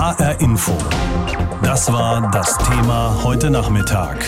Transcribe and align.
HR 0.00 0.40
Info. 0.40 0.72
Das 1.62 1.92
war 1.92 2.30
das 2.30 2.56
Thema 2.56 3.20
heute 3.22 3.50
Nachmittag. 3.50 4.24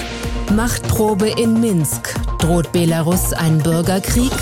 Machtprobe 0.54 1.30
in 1.30 1.62
Minsk. 1.62 2.14
Droht 2.36 2.72
Belarus 2.72 3.32
ein 3.32 3.56
Bürgerkrieg? 3.56 4.34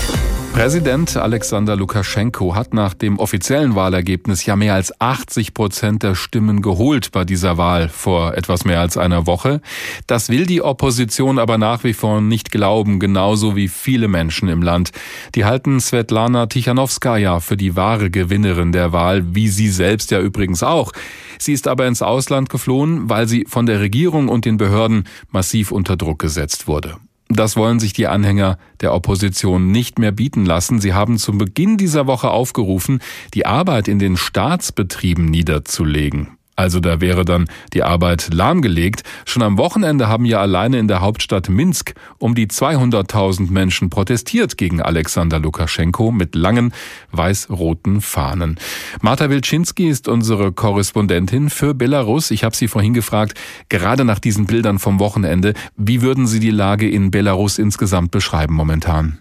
Präsident 0.53 1.15
Alexander 1.15 1.75
Lukaschenko 1.75 2.55
hat 2.55 2.73
nach 2.73 2.93
dem 2.93 3.17
offiziellen 3.19 3.73
Wahlergebnis 3.73 4.45
ja 4.45 4.55
mehr 4.55 4.75
als 4.75 4.99
80 4.99 5.53
Prozent 5.53 6.03
der 6.03 6.13
Stimmen 6.13 6.61
geholt 6.61 7.11
bei 7.11 7.23
dieser 7.25 7.57
Wahl 7.57 7.87
vor 7.89 8.35
etwas 8.35 8.65
mehr 8.65 8.79
als 8.79 8.97
einer 8.97 9.25
Woche. 9.25 9.61
Das 10.07 10.29
will 10.29 10.45
die 10.45 10.61
Opposition 10.61 11.39
aber 11.39 11.57
nach 11.57 11.83
wie 11.83 11.93
vor 11.93 12.21
nicht 12.21 12.51
glauben, 12.51 12.99
genauso 12.99 13.55
wie 13.55 13.69
viele 13.69 14.07
Menschen 14.07 14.49
im 14.49 14.61
Land. 14.61 14.91
Die 15.35 15.45
halten 15.45 15.79
Svetlana 15.79 16.45
Tichanowskaja 16.45 17.39
für 17.39 17.57
die 17.57 17.75
wahre 17.75 18.11
Gewinnerin 18.11 18.71
der 18.71 18.91
Wahl, 18.91 19.33
wie 19.33 19.47
sie 19.47 19.69
selbst 19.69 20.11
ja 20.11 20.19
übrigens 20.19 20.63
auch. 20.63 20.91
Sie 21.39 21.53
ist 21.53 21.67
aber 21.67 21.87
ins 21.87 22.01
Ausland 22.01 22.49
geflohen, 22.49 23.09
weil 23.09 23.27
sie 23.27 23.45
von 23.47 23.65
der 23.65 23.79
Regierung 23.79 24.27
und 24.27 24.45
den 24.45 24.57
Behörden 24.57 25.05
massiv 25.31 25.71
unter 25.71 25.95
Druck 25.95 26.19
gesetzt 26.19 26.67
wurde. 26.67 26.97
Das 27.33 27.55
wollen 27.55 27.79
sich 27.79 27.93
die 27.93 28.07
Anhänger 28.07 28.57
der 28.81 28.93
Opposition 28.93 29.71
nicht 29.71 29.99
mehr 29.99 30.11
bieten 30.11 30.45
lassen. 30.45 30.79
Sie 30.79 30.93
haben 30.93 31.17
zum 31.17 31.37
Beginn 31.37 31.77
dieser 31.77 32.07
Woche 32.07 32.29
aufgerufen, 32.31 32.99
die 33.33 33.45
Arbeit 33.45 33.87
in 33.87 33.99
den 33.99 34.17
Staatsbetrieben 34.17 35.25
niederzulegen. 35.25 36.37
Also 36.61 36.79
da 36.79 37.01
wäre 37.01 37.25
dann 37.25 37.47
die 37.73 37.81
Arbeit 37.81 38.31
lahmgelegt. 38.31 39.01
Schon 39.25 39.41
am 39.41 39.57
Wochenende 39.57 40.07
haben 40.07 40.25
ja 40.25 40.39
alleine 40.41 40.77
in 40.77 40.87
der 40.87 41.01
Hauptstadt 41.01 41.49
Minsk 41.49 41.95
um 42.19 42.35
die 42.35 42.45
200.000 42.45 43.51
Menschen 43.51 43.89
protestiert 43.89 44.59
gegen 44.59 44.79
Alexander 44.79 45.39
Lukaschenko 45.39 46.11
mit 46.11 46.35
langen 46.35 46.71
weiß-roten 47.13 47.99
Fahnen. 48.01 48.59
Marta 49.01 49.31
Wilczynski 49.31 49.89
ist 49.89 50.07
unsere 50.07 50.51
Korrespondentin 50.51 51.49
für 51.49 51.73
Belarus. 51.73 52.29
Ich 52.29 52.43
habe 52.43 52.55
Sie 52.55 52.67
vorhin 52.67 52.93
gefragt, 52.93 53.33
gerade 53.69 54.05
nach 54.05 54.19
diesen 54.19 54.45
Bildern 54.45 54.77
vom 54.77 54.99
Wochenende, 54.99 55.55
wie 55.77 56.03
würden 56.03 56.27
Sie 56.27 56.39
die 56.39 56.51
Lage 56.51 56.87
in 56.87 57.09
Belarus 57.09 57.57
insgesamt 57.57 58.11
beschreiben 58.11 58.53
momentan? 58.53 59.17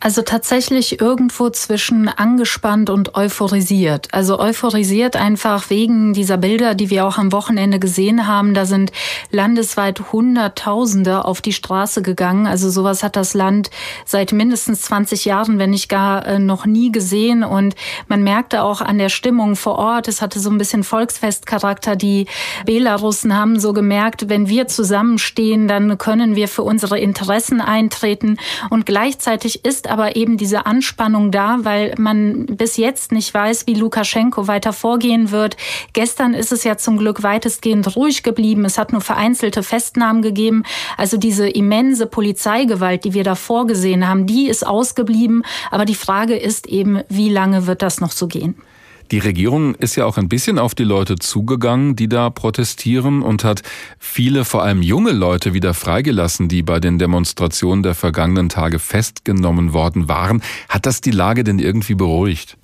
Also 0.00 0.22
tatsächlich 0.22 1.00
irgendwo 1.00 1.50
zwischen 1.50 2.08
angespannt 2.08 2.88
und 2.88 3.16
euphorisiert. 3.16 4.06
Also 4.12 4.38
euphorisiert 4.38 5.16
einfach 5.16 5.70
wegen 5.70 6.12
dieser 6.12 6.36
Bilder, 6.36 6.76
die 6.76 6.88
wir 6.88 7.04
auch 7.04 7.18
am 7.18 7.32
Wochenende 7.32 7.80
gesehen 7.80 8.28
haben. 8.28 8.54
Da 8.54 8.64
sind 8.64 8.92
landesweit 9.32 10.12
Hunderttausende 10.12 11.24
auf 11.24 11.40
die 11.40 11.52
Straße 11.52 12.02
gegangen. 12.02 12.46
Also 12.46 12.70
sowas 12.70 13.02
hat 13.02 13.16
das 13.16 13.34
Land 13.34 13.70
seit 14.04 14.32
mindestens 14.32 14.82
20 14.82 15.24
Jahren, 15.24 15.58
wenn 15.58 15.70
nicht 15.70 15.88
gar 15.88 16.24
äh, 16.26 16.38
noch 16.38 16.64
nie 16.64 16.92
gesehen. 16.92 17.42
Und 17.42 17.74
man 18.06 18.22
merkte 18.22 18.62
auch 18.62 18.80
an 18.80 18.98
der 18.98 19.08
Stimmung 19.08 19.56
vor 19.56 19.78
Ort, 19.78 20.06
es 20.06 20.22
hatte 20.22 20.38
so 20.38 20.48
ein 20.50 20.58
bisschen 20.58 20.84
Volksfestcharakter. 20.84 21.96
Die 21.96 22.26
Belarussen 22.64 23.36
haben 23.36 23.58
so 23.58 23.72
gemerkt, 23.72 24.28
wenn 24.28 24.48
wir 24.48 24.68
zusammenstehen, 24.68 25.66
dann 25.66 25.98
können 25.98 26.36
wir 26.36 26.46
für 26.46 26.62
unsere 26.62 27.00
Interessen 27.00 27.60
eintreten. 27.60 28.36
Und 28.70 28.86
gleichzeitig 28.86 29.64
ist 29.64 29.87
aber 29.88 30.16
eben 30.16 30.36
diese 30.36 30.66
Anspannung 30.66 31.30
da, 31.30 31.58
weil 31.62 31.94
man 31.98 32.46
bis 32.46 32.76
jetzt 32.76 33.12
nicht 33.12 33.32
weiß, 33.32 33.66
wie 33.66 33.74
Lukaschenko 33.74 34.46
weiter 34.46 34.72
vorgehen 34.72 35.30
wird. 35.30 35.56
Gestern 35.92 36.34
ist 36.34 36.52
es 36.52 36.64
ja 36.64 36.76
zum 36.76 36.98
Glück 36.98 37.22
weitestgehend 37.22 37.96
ruhig 37.96 38.22
geblieben. 38.22 38.64
Es 38.64 38.78
hat 38.78 38.92
nur 38.92 39.00
vereinzelte 39.00 39.62
Festnahmen 39.62 40.22
gegeben. 40.22 40.64
Also 40.96 41.16
diese 41.16 41.48
immense 41.48 42.06
Polizeigewalt, 42.06 43.04
die 43.04 43.14
wir 43.14 43.24
da 43.24 43.34
vorgesehen 43.34 44.08
haben, 44.08 44.26
die 44.26 44.48
ist 44.48 44.66
ausgeblieben. 44.66 45.42
Aber 45.70 45.84
die 45.84 45.94
Frage 45.94 46.36
ist 46.36 46.66
eben, 46.66 47.02
wie 47.08 47.30
lange 47.30 47.66
wird 47.66 47.82
das 47.82 48.00
noch 48.00 48.12
so 48.12 48.26
gehen? 48.26 48.56
Die 49.10 49.18
Regierung 49.18 49.74
ist 49.74 49.96
ja 49.96 50.04
auch 50.04 50.18
ein 50.18 50.28
bisschen 50.28 50.58
auf 50.58 50.74
die 50.74 50.84
Leute 50.84 51.16
zugegangen, 51.16 51.96
die 51.96 52.08
da 52.08 52.28
protestieren 52.28 53.22
und 53.22 53.42
hat 53.42 53.62
viele, 53.98 54.44
vor 54.44 54.62
allem 54.62 54.82
junge 54.82 55.12
Leute 55.12 55.54
wieder 55.54 55.72
freigelassen, 55.72 56.48
die 56.48 56.62
bei 56.62 56.78
den 56.78 56.98
Demonstrationen 56.98 57.82
der 57.82 57.94
vergangenen 57.94 58.50
Tage 58.50 58.78
festgenommen 58.78 59.72
worden 59.72 60.08
waren. 60.08 60.42
Hat 60.68 60.84
das 60.84 61.00
die 61.00 61.10
Lage 61.10 61.42
denn 61.42 61.58
irgendwie 61.58 61.94
beruhigt? 61.94 62.58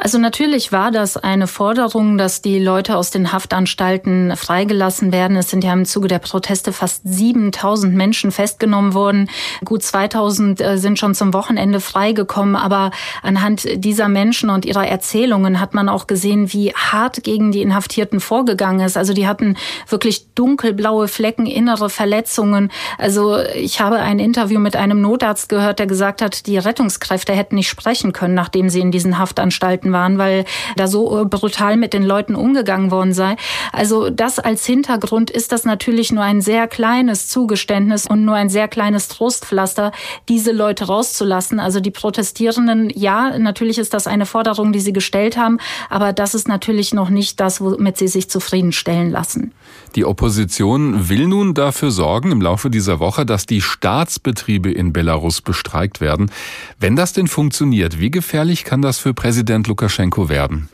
Also 0.00 0.18
natürlich 0.18 0.70
war 0.70 0.92
das 0.92 1.16
eine 1.16 1.48
Forderung, 1.48 2.18
dass 2.18 2.40
die 2.40 2.60
Leute 2.60 2.96
aus 2.96 3.10
den 3.10 3.32
Haftanstalten 3.32 4.36
freigelassen 4.36 5.12
werden. 5.12 5.36
Es 5.36 5.50
sind 5.50 5.64
ja 5.64 5.72
im 5.72 5.84
Zuge 5.84 6.06
der 6.06 6.20
Proteste 6.20 6.72
fast 6.72 7.02
7000 7.04 7.94
Menschen 7.94 8.30
festgenommen 8.30 8.94
worden. 8.94 9.28
Gut 9.64 9.82
2000 9.82 10.60
äh, 10.60 10.78
sind 10.78 11.00
schon 11.00 11.16
zum 11.16 11.34
Wochenende 11.34 11.80
freigekommen. 11.80 12.54
Aber 12.54 12.92
anhand 13.24 13.66
dieser 13.84 14.08
Menschen 14.08 14.50
und 14.50 14.64
ihrer 14.64 14.86
Erzählungen 14.86 15.58
hat 15.58 15.74
man 15.74 15.88
auch 15.88 16.06
gesehen, 16.06 16.52
wie 16.52 16.72
hart 16.74 17.24
gegen 17.24 17.50
die 17.50 17.62
Inhaftierten 17.62 18.20
vorgegangen 18.20 18.86
ist. 18.86 18.96
Also 18.96 19.14
die 19.14 19.26
hatten 19.26 19.56
wirklich 19.88 20.32
dunkelblaue 20.36 21.08
Flecken, 21.08 21.46
innere 21.46 21.90
Verletzungen. 21.90 22.70
Also 22.98 23.38
ich 23.40 23.80
habe 23.80 23.96
ein 23.96 24.20
Interview 24.20 24.60
mit 24.60 24.76
einem 24.76 25.00
Notarzt 25.00 25.48
gehört, 25.48 25.80
der 25.80 25.88
gesagt 25.88 26.22
hat, 26.22 26.46
die 26.46 26.56
Rettungskräfte 26.56 27.32
hätten 27.32 27.56
nicht 27.56 27.68
sprechen 27.68 28.12
können, 28.12 28.34
nachdem 28.34 28.68
sie 28.68 28.78
in 28.78 28.92
diesen 28.92 29.18
Haftanstalten 29.18 29.87
Minderheiten 29.88 29.92
waren, 29.92 30.18
weil 30.18 30.44
da 30.76 30.86
so 30.86 31.20
äh, 31.20 31.24
brutal 31.24 31.76
mit 31.76 31.92
den 31.92 32.02
Leuten 32.02 32.34
umgegangen 32.34 32.90
worden 32.90 33.12
sei. 33.12 33.36
Also 33.72 34.10
das 34.10 34.38
als 34.38 34.64
Hintergrund 34.66 35.30
ist 35.30 35.52
das 35.52 35.64
natürlich 35.64 36.12
nur 36.12 36.24
ein 36.24 36.40
sehr 36.40 36.68
kleines 36.68 37.28
Zugeständnis 37.28 38.06
und 38.06 38.24
nur 38.24 38.34
ein 38.34 38.48
sehr 38.48 38.68
kleines 38.68 39.08
Trostpflaster, 39.08 39.92
diese 40.28 40.52
Leute 40.52 40.86
rauszulassen. 40.86 41.60
Also 41.60 41.80
die 41.80 41.90
Protestierenden, 41.90 42.90
ja, 42.94 43.38
natürlich 43.38 43.78
ist 43.78 43.94
das 43.94 44.06
eine 44.06 44.26
Forderung, 44.26 44.72
die 44.72 44.80
sie 44.80 44.92
gestellt 44.92 45.36
haben, 45.36 45.58
aber 45.90 46.12
das 46.12 46.34
ist 46.34 46.48
natürlich 46.48 46.94
noch 46.94 47.10
nicht 47.10 47.40
das, 47.40 47.60
womit 47.60 47.96
sie 47.96 48.08
sich 48.08 48.30
zufriedenstellen 48.30 49.10
lassen. 49.10 49.52
Die 49.96 50.04
Opposition 50.04 51.08
will 51.08 51.26
nun 51.26 51.54
dafür 51.54 51.90
sorgen 51.90 52.30
im 52.30 52.40
Laufe 52.40 52.70
dieser 52.70 53.00
Woche, 53.00 53.24
dass 53.24 53.46
die 53.46 53.60
Staatsbetriebe 53.60 54.70
in 54.70 54.92
Belarus 54.92 55.40
bestreikt 55.40 56.00
werden. 56.00 56.30
Wenn 56.78 56.96
das 56.96 57.12
denn 57.12 57.26
funktioniert, 57.26 57.98
wie 57.98 58.10
gefährlich 58.10 58.64
kann 58.64 58.82
das 58.82 58.98
für 58.98 59.14
Präsident 59.14 59.66
Lukaschenko 59.66 60.28
werden? 60.28 60.68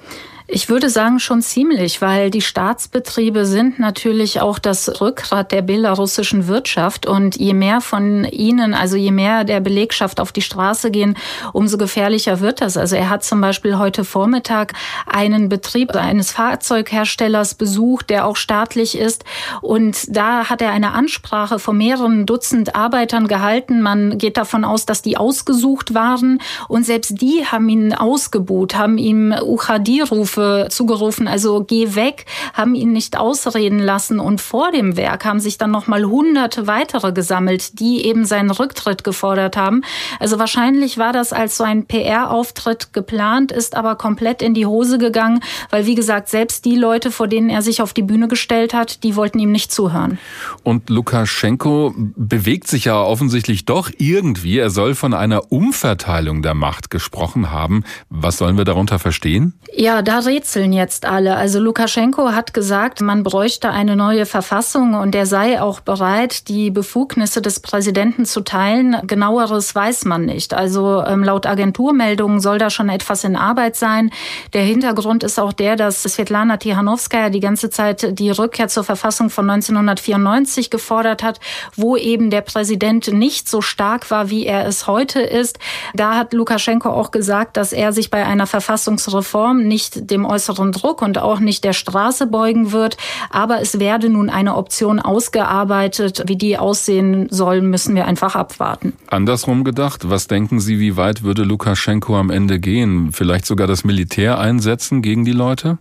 Ich 0.47 0.69
würde 0.69 0.91
sagen 0.91 1.21
schon 1.21 1.41
ziemlich, 1.41 2.03
weil 2.03 2.31
die 2.31 2.43
Staatsbetriebe 2.43 3.47
sind 3.47 3.79
natürlich 3.79 4.43
auch 4.43 4.59
das 4.59 5.01
Rückgrat 5.01 5.53
der 5.53 5.63
belarussischen 5.63 6.49
Wirtschaft 6.49 7.07
und 7.07 7.37
je 7.37 7.55
mehr 7.55 7.81
von 7.81 8.25
ihnen, 8.25 8.75
also 8.75 8.95
je 8.97 9.11
mehr 9.11 9.45
der 9.45 9.61
Belegschaft 9.61 10.21
auf 10.21 10.33
die 10.33 10.43
Straße 10.43 10.91
gehen, 10.91 11.17
umso 11.55 11.79
gefährlicher 11.79 12.41
wird 12.41 12.61
das. 12.61 12.77
Also 12.77 12.95
er 12.95 13.09
hat 13.09 13.25
zum 13.25 13.41
Beispiel 13.41 13.79
heute 13.79 14.05
Vormittag 14.05 14.75
einen 15.07 15.49
Betrieb 15.49 15.97
eines 15.97 16.31
Fahrzeugherstellers 16.33 17.55
besucht, 17.55 18.11
der 18.11 18.27
auch 18.27 18.37
staatlich 18.37 18.99
ist 18.99 19.25
und 19.63 20.15
da 20.15 20.51
hat 20.51 20.61
er 20.61 20.73
eine 20.73 20.93
Ansprache 20.93 21.59
von 21.59 21.79
mehreren 21.79 22.27
Dutzend 22.27 22.77
Arbeitern 22.77 23.29
gehalten. 23.29 23.81
Man 23.81 24.19
geht 24.19 24.37
davon 24.37 24.67
aus, 24.67 24.85
dass 24.85 25.01
die 25.01 25.17
ausgesucht 25.17 25.95
waren 25.95 26.43
und 26.69 26.85
selbst 26.85 27.23
die 27.23 27.47
haben 27.47 27.71
ihn 27.71 27.95
ausgebuht, 27.95 28.75
haben 28.75 28.99
ihm 28.99 29.33
Uchadi-Rufe 29.33 30.34
Rufe 30.35 30.67
zugerufen, 30.71 31.29
also 31.29 31.65
geh 31.65 31.95
weg, 31.95 32.27
haben 32.53 32.75
ihn 32.75 32.93
nicht 32.93 33.17
ausreden 33.17 33.79
lassen 33.79 34.19
und 34.19 34.41
vor 34.41 34.73
dem 34.73 34.97
Werk 34.97 35.25
haben 35.25 35.41
sich 35.41 35.59
dann 35.59 35.71
noch 35.71 35.87
mal 35.87 36.05
hunderte 36.05 36.67
weitere 36.67 37.13
gesammelt, 37.13 37.79
die 37.81 38.05
eben 38.05 38.25
seinen 38.25 38.51
Rücktritt 38.51 39.05
gefordert 39.05 39.57
haben. 39.57 39.83
Also 40.19 40.39
wahrscheinlich 40.39 40.99
war 40.99 41.13
das 41.13 41.33
als 41.33 41.57
so 41.57 41.65
ein 41.65 41.87
PR-Auftritt 41.87 42.93
geplant, 42.93 43.53
ist 43.53 43.77
aber 43.77 43.97
komplett 43.97 44.43
in 44.43 44.55
die 44.55 44.67
Hose 44.67 44.99
gegangen, 44.99 45.41
weil 45.71 45.87
wie 45.87 45.95
gesagt, 45.95 46.29
selbst 46.29 46.65
die 46.65 46.77
Leute, 46.77 47.11
vor 47.11 47.29
denen 47.29 47.51
er 47.51 47.63
sich 47.63 47.83
auf 47.83 47.93
die 47.93 48.03
Bühne 48.03 48.29
gestellt 48.29 48.75
hat, 48.75 49.03
die 49.05 49.17
wollten 49.17 49.39
ihm 49.39 49.53
nicht 49.53 49.73
zuhören. 49.73 50.19
Und 50.63 50.91
Lukaschenko 50.91 51.95
bewegt 51.97 52.69
sich 52.69 52.87
ja 52.87 53.01
offensichtlich 53.01 53.65
doch 53.65 53.91
irgendwie. 53.99 54.59
Er 54.59 54.71
soll 54.71 54.95
von 54.95 55.15
einer 55.15 55.53
Umverteilung 55.53 56.43
der 56.43 56.55
Macht 56.55 56.91
gesprochen 56.91 57.51
haben. 57.51 57.85
Was 58.09 58.39
sollen 58.39 58.57
wir 58.57 58.65
darunter 58.65 58.99
verstehen? 58.99 59.55
Ja, 59.77 60.03
da 60.03 60.24
rätseln 60.25 60.73
jetzt 60.73 61.05
alle. 61.05 61.37
Also 61.37 61.59
Lukaschenko 61.61 62.33
hat 62.33 62.55
gesagt, 62.55 63.01
man 63.01 63.23
bräuchte 63.23 63.71
eine 63.71 63.97
neue 63.97 64.27
Verfassung 64.27 64.95
und 64.95 65.15
er 65.15 65.27
sei 65.27 65.61
auch 65.61 65.81
bereit, 65.81 66.49
die 66.49 66.71
Befugnisse 66.71 67.43
des 67.43 67.61
Präsidenten 67.61 68.25
zu 68.25 68.41
teilen. 68.43 68.97
Genaueres 69.07 69.75
weiß 69.75 70.05
man 70.05 70.25
nicht. 70.25 70.55
Also 70.55 71.03
ähm, 71.07 71.25
laut 71.25 71.47
Agenturmeldungen 71.47 72.41
soll 72.41 72.59
da 72.59 72.71
schon 72.71 72.89
etwas 72.89 73.25
in 73.25 73.37
Arbeit 73.37 73.77
sein. 73.77 74.11
Der 74.53 74.63
Hintergrund 74.63 75.23
ist 75.25 75.39
auch 75.39 75.53
der, 75.53 75.77
dass 75.77 76.03
Svetlana 76.03 76.57
Tihanovskaya 76.57 77.31
die 77.31 77.41
ganze 77.41 77.71
Zeit 77.71 78.19
die 78.19 78.31
Rückkehr 78.31 78.69
zur 78.69 78.85
Verfassung 78.85 79.31
von 79.31 79.49
1994 79.49 80.71
gefordert 80.71 81.23
hat, 81.23 81.41
wo 81.77 81.97
eben 81.97 82.31
der 82.31 82.41
Präsident 82.41 83.13
nicht 83.13 83.49
so 83.49 83.61
stark 83.61 84.11
war, 84.11 84.31
wie 84.31 84.47
er 84.47 84.67
es 84.67 84.87
heute 84.87 85.21
ist. 85.21 85.59
Da 85.95 86.17
hat 86.17 86.33
Lukaschenko 86.33 86.89
auch 86.91 87.11
gesagt, 87.11 87.57
dass 87.57 87.73
er 87.73 87.93
sich 87.93 88.11
bei 88.11 88.25
einer 88.25 88.47
Verfassungsreform 88.47 89.63
nicht 89.67 90.11
dem 90.15 90.25
äußeren 90.25 90.73
Druck 90.73 91.03
und 91.03 91.19
auch 91.19 91.41
nicht 91.41 91.65
der 91.65 91.73
Straße 91.73 92.27
beugen 92.27 92.73
wird. 92.73 92.97
Aber 93.31 93.61
es 93.61 93.79
werde 93.79 94.09
nun 94.09 94.31
eine 94.31 94.57
Option 94.57 95.01
ausgearbeitet. 95.01 96.25
Wie 96.27 96.37
die 96.37 96.57
aussehen 96.57 97.27
soll, 97.31 97.61
müssen 97.61 97.95
wir 97.95 98.07
einfach 98.07 98.37
abwarten. 98.37 98.95
Andersrum 99.09 99.65
gedacht, 99.65 100.09
was 100.09 100.27
denken 100.27 100.61
Sie, 100.61 100.79
wie 100.79 100.97
weit 100.97 101.23
würde 101.23 101.43
Lukaschenko 101.43 102.17
am 102.17 102.31
Ende 102.31 102.59
gehen? 102.59 103.11
Vielleicht 103.13 103.47
sogar 103.47 103.67
das 103.67 103.85
Militär 103.85 104.39
einsetzen 104.39 105.03
gegen 105.03 105.25
die 105.25 105.33
Leute? 105.33 105.79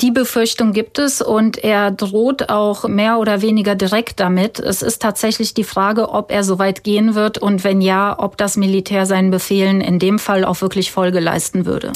Die 0.00 0.10
Befürchtung 0.10 0.72
gibt 0.72 0.98
es 0.98 1.20
und 1.20 1.62
er 1.62 1.90
droht 1.90 2.48
auch 2.48 2.88
mehr 2.88 3.18
oder 3.18 3.42
weniger 3.42 3.74
direkt 3.74 4.20
damit. 4.20 4.58
Es 4.58 4.82
ist 4.82 5.02
tatsächlich 5.02 5.54
die 5.54 5.64
Frage, 5.64 6.10
ob 6.10 6.30
er 6.30 6.44
so 6.44 6.58
weit 6.58 6.82
gehen 6.82 7.14
wird 7.14 7.38
und 7.38 7.64
wenn 7.64 7.80
ja, 7.80 8.18
ob 8.18 8.36
das 8.36 8.56
Militär 8.56 9.06
seinen 9.06 9.30
Befehlen 9.30 9.80
in 9.80 9.98
dem 9.98 10.18
Fall 10.18 10.44
auch 10.44 10.60
wirklich 10.60 10.92
Folge 10.92 11.20
leisten 11.20 11.66
würde. 11.66 11.92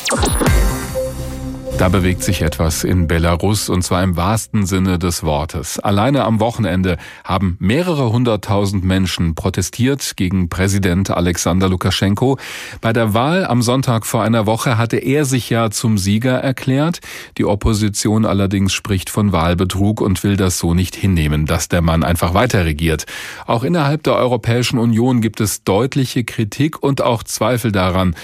Da 1.81 1.88
bewegt 1.88 2.23
sich 2.23 2.43
etwas 2.43 2.85
in 2.85 3.09
Belarus 3.09 3.71
und 3.71 3.81
zwar 3.81 4.03
im 4.03 4.15
wahrsten 4.15 4.67
Sinne 4.67 4.99
des 4.99 5.23
Wortes. 5.23 5.79
Alleine 5.79 6.27
am 6.27 6.38
Wochenende 6.38 6.99
haben 7.25 7.56
mehrere 7.59 8.12
hunderttausend 8.12 8.85
Menschen 8.85 9.35
protestiert 9.35 10.12
gegen 10.17 10.50
Präsident 10.50 11.09
Alexander 11.09 11.71
Lukaschenko. 11.71 12.37
Bei 12.82 12.93
der 12.93 13.15
Wahl 13.15 13.47
am 13.47 13.62
Sonntag 13.62 14.05
vor 14.05 14.23
einer 14.23 14.44
Woche 14.44 14.77
hatte 14.77 14.99
er 14.99 15.25
sich 15.25 15.49
ja 15.49 15.71
zum 15.71 15.97
Sieger 15.97 16.35
erklärt. 16.35 16.99
Die 17.38 17.47
Opposition 17.47 18.26
allerdings 18.26 18.75
spricht 18.75 19.09
von 19.09 19.33
Wahlbetrug 19.33 20.03
und 20.03 20.23
will 20.23 20.37
das 20.37 20.59
so 20.59 20.75
nicht 20.75 20.94
hinnehmen, 20.94 21.47
dass 21.47 21.69
der 21.69 21.81
Mann 21.81 22.05
einfach 22.05 22.35
weiter 22.35 22.67
regiert. 22.67 23.06
Auch 23.47 23.65
innerhalb 23.65 24.03
der 24.03 24.17
Europäischen 24.17 24.79
Union 24.79 25.23
gibt 25.23 25.41
es 25.41 25.65
deutliche 25.65 26.25
Kritik 26.25 26.83
und 26.83 27.00
auch 27.00 27.23
Zweifel 27.23 27.73
daran, 27.73 28.17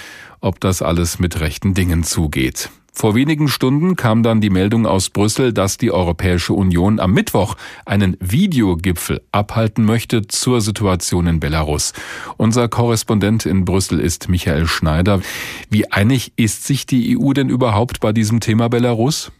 ob 0.42 0.60
das 0.60 0.82
alles 0.82 1.18
mit 1.18 1.40
rechten 1.40 1.72
Dingen 1.72 2.04
zugeht. 2.04 2.68
Vor 2.98 3.14
wenigen 3.14 3.48
Stunden 3.48 3.94
kam 3.94 4.22
dann 4.22 4.40
die 4.40 4.48
Meldung 4.48 4.86
aus 4.86 5.10
Brüssel, 5.10 5.52
dass 5.52 5.76
die 5.76 5.92
Europäische 5.92 6.54
Union 6.54 6.98
am 6.98 7.12
Mittwoch 7.12 7.54
einen 7.84 8.16
Videogipfel 8.20 9.20
abhalten 9.32 9.84
möchte 9.84 10.26
zur 10.28 10.62
Situation 10.62 11.26
in 11.26 11.38
Belarus. 11.38 11.92
Unser 12.38 12.68
Korrespondent 12.68 13.44
in 13.44 13.66
Brüssel 13.66 14.00
ist 14.00 14.30
Michael 14.30 14.66
Schneider. 14.66 15.20
Wie 15.68 15.92
einig 15.92 16.32
ist 16.36 16.64
sich 16.64 16.86
die 16.86 17.18
EU 17.18 17.34
denn 17.34 17.50
überhaupt 17.50 18.00
bei 18.00 18.14
diesem 18.14 18.40
Thema 18.40 18.68
Belarus? 18.70 19.30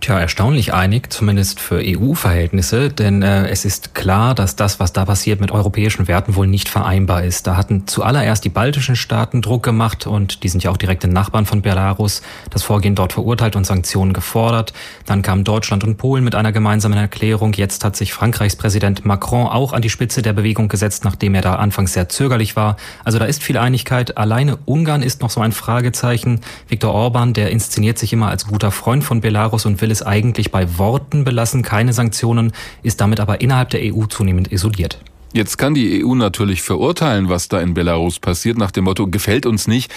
Tja, 0.00 0.20
erstaunlich 0.20 0.74
einig, 0.74 1.10
zumindest 1.10 1.60
für 1.60 1.80
EU-Verhältnisse, 1.82 2.90
denn 2.90 3.22
äh, 3.22 3.48
es 3.48 3.64
ist 3.64 3.94
klar, 3.94 4.34
dass 4.34 4.54
das, 4.54 4.78
was 4.78 4.92
da 4.92 5.06
passiert, 5.06 5.40
mit 5.40 5.50
europäischen 5.50 6.08
Werten 6.08 6.34
wohl 6.34 6.46
nicht 6.46 6.68
vereinbar 6.68 7.24
ist. 7.24 7.46
Da 7.46 7.56
hatten 7.56 7.86
zuallererst 7.86 8.44
die 8.44 8.50
baltischen 8.50 8.96
Staaten 8.96 9.40
Druck 9.40 9.62
gemacht 9.62 10.06
und 10.06 10.42
die 10.42 10.48
sind 10.48 10.62
ja 10.62 10.70
auch 10.70 10.76
direkte 10.76 11.08
Nachbarn 11.08 11.46
von 11.46 11.62
Belarus, 11.62 12.20
das 12.50 12.62
Vorgehen 12.62 12.94
dort 12.94 13.14
verurteilt 13.14 13.56
und 13.56 13.64
Sanktionen 13.64 14.12
gefordert. 14.12 14.74
Dann 15.06 15.22
kamen 15.22 15.42
Deutschland 15.42 15.84
und 15.84 15.96
Polen 15.96 16.22
mit 16.22 16.34
einer 16.34 16.52
gemeinsamen 16.52 16.98
Erklärung. 16.98 17.54
Jetzt 17.54 17.82
hat 17.82 17.96
sich 17.96 18.12
Frankreichs 18.12 18.56
Präsident 18.56 19.06
Macron 19.06 19.46
auch 19.46 19.72
an 19.72 19.80
die 19.80 19.90
Spitze 19.90 20.20
der 20.20 20.34
Bewegung 20.34 20.68
gesetzt, 20.68 21.04
nachdem 21.04 21.34
er 21.34 21.42
da 21.42 21.54
anfangs 21.54 21.94
sehr 21.94 22.10
zögerlich 22.10 22.56
war. 22.56 22.76
Also 23.04 23.18
da 23.18 23.24
ist 23.24 23.42
viel 23.42 23.56
Einigkeit. 23.56 24.18
Alleine 24.18 24.58
Ungarn 24.66 25.02
ist 25.02 25.22
noch 25.22 25.30
so 25.30 25.40
ein 25.40 25.52
Fragezeichen. 25.52 26.40
Viktor 26.68 26.92
Orban, 26.92 27.32
der 27.32 27.50
inszeniert 27.50 27.98
sich 27.98 28.12
immer 28.12 28.28
als 28.28 28.46
guter 28.46 28.70
Freund 28.70 29.02
von 29.02 29.22
Belarus 29.22 29.64
und 29.64 29.80
will 29.84 29.90
es 29.90 30.02
eigentlich 30.02 30.50
bei 30.50 30.78
Worten 30.78 31.24
belassen, 31.24 31.60
keine 31.60 31.92
Sanktionen, 31.92 32.52
ist 32.82 33.02
damit 33.02 33.20
aber 33.20 33.42
innerhalb 33.42 33.68
der 33.68 33.82
EU 33.82 34.06
zunehmend 34.06 34.50
isoliert. 34.50 34.98
Jetzt 35.34 35.58
kann 35.58 35.74
die 35.74 36.02
EU 36.02 36.14
natürlich 36.14 36.62
verurteilen, 36.62 37.28
was 37.28 37.48
da 37.48 37.60
in 37.60 37.74
Belarus 37.74 38.18
passiert, 38.18 38.56
nach 38.56 38.70
dem 38.70 38.84
Motto, 38.84 39.06
gefällt 39.08 39.44
uns 39.44 39.68
nicht. 39.68 39.92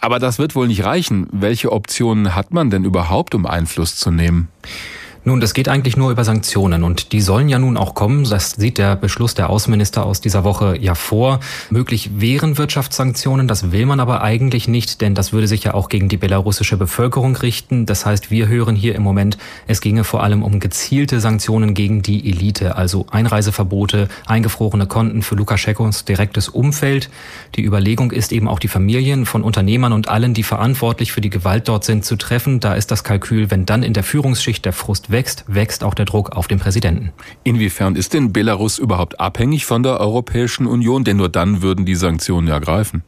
Aber 0.00 0.18
das 0.18 0.40
wird 0.40 0.56
wohl 0.56 0.66
nicht 0.66 0.82
reichen. 0.82 1.28
Welche 1.30 1.70
Optionen 1.70 2.34
hat 2.34 2.52
man 2.52 2.70
denn 2.70 2.84
überhaupt, 2.84 3.36
um 3.36 3.46
Einfluss 3.46 3.94
zu 3.94 4.10
nehmen? 4.10 4.48
Nun, 5.22 5.38
das 5.40 5.52
geht 5.52 5.68
eigentlich 5.68 5.98
nur 5.98 6.10
über 6.10 6.24
Sanktionen 6.24 6.82
und 6.82 7.12
die 7.12 7.20
sollen 7.20 7.50
ja 7.50 7.58
nun 7.58 7.76
auch 7.76 7.94
kommen. 7.94 8.24
Das 8.24 8.52
sieht 8.52 8.78
der 8.78 8.96
Beschluss 8.96 9.34
der 9.34 9.50
Außenminister 9.50 10.06
aus 10.06 10.22
dieser 10.22 10.44
Woche 10.44 10.78
ja 10.80 10.94
vor. 10.94 11.40
Möglich 11.68 12.12
wären 12.16 12.56
Wirtschaftssanktionen, 12.56 13.46
das 13.46 13.70
will 13.70 13.84
man 13.84 14.00
aber 14.00 14.22
eigentlich 14.22 14.66
nicht, 14.66 15.02
denn 15.02 15.14
das 15.14 15.34
würde 15.34 15.46
sich 15.46 15.62
ja 15.62 15.74
auch 15.74 15.90
gegen 15.90 16.08
die 16.08 16.16
belarussische 16.16 16.78
Bevölkerung 16.78 17.36
richten. 17.36 17.84
Das 17.84 18.06
heißt, 18.06 18.30
wir 18.30 18.48
hören 18.48 18.74
hier 18.76 18.94
im 18.94 19.02
Moment, 19.02 19.36
es 19.66 19.82
ginge 19.82 20.04
vor 20.04 20.22
allem 20.22 20.42
um 20.42 20.58
gezielte 20.58 21.20
Sanktionen 21.20 21.74
gegen 21.74 22.00
die 22.00 22.26
Elite, 22.30 22.76
also 22.76 23.04
Einreiseverbote, 23.10 24.08
eingefrorene 24.24 24.86
Konten 24.86 25.20
für 25.20 25.34
Lukaschenkos 25.34 26.06
direktes 26.06 26.48
Umfeld. 26.48 27.10
Die 27.56 27.62
Überlegung 27.62 28.10
ist 28.10 28.32
eben 28.32 28.48
auch 28.48 28.58
die 28.58 28.68
Familien 28.68 29.26
von 29.26 29.42
Unternehmern 29.42 29.92
und 29.92 30.08
allen, 30.08 30.32
die 30.32 30.44
verantwortlich 30.44 31.12
für 31.12 31.20
die 31.20 31.28
Gewalt 31.28 31.68
dort 31.68 31.84
sind, 31.84 32.06
zu 32.06 32.16
treffen. 32.16 32.58
Da 32.58 32.72
ist 32.72 32.90
das 32.90 33.04
Kalkül, 33.04 33.50
wenn 33.50 33.66
dann 33.66 33.82
in 33.82 33.92
der 33.92 34.02
Führungsschicht 34.02 34.64
der 34.64 34.72
Frust 34.72 35.09
wächst, 35.10 35.44
wächst 35.46 35.84
auch 35.84 35.94
der 35.94 36.04
Druck 36.04 36.30
auf 36.30 36.48
den 36.48 36.58
Präsidenten. 36.58 37.12
Inwiefern 37.44 37.96
ist 37.96 38.14
denn 38.14 38.32
Belarus 38.32 38.78
überhaupt 38.78 39.20
abhängig 39.20 39.66
von 39.66 39.82
der 39.82 40.00
Europäischen 40.00 40.66
Union? 40.66 41.04
Denn 41.04 41.16
nur 41.16 41.28
dann 41.28 41.62
würden 41.62 41.86
die 41.86 41.94
Sanktionen 41.94 42.48
ja 42.48 42.58
greifen. 42.58 43.02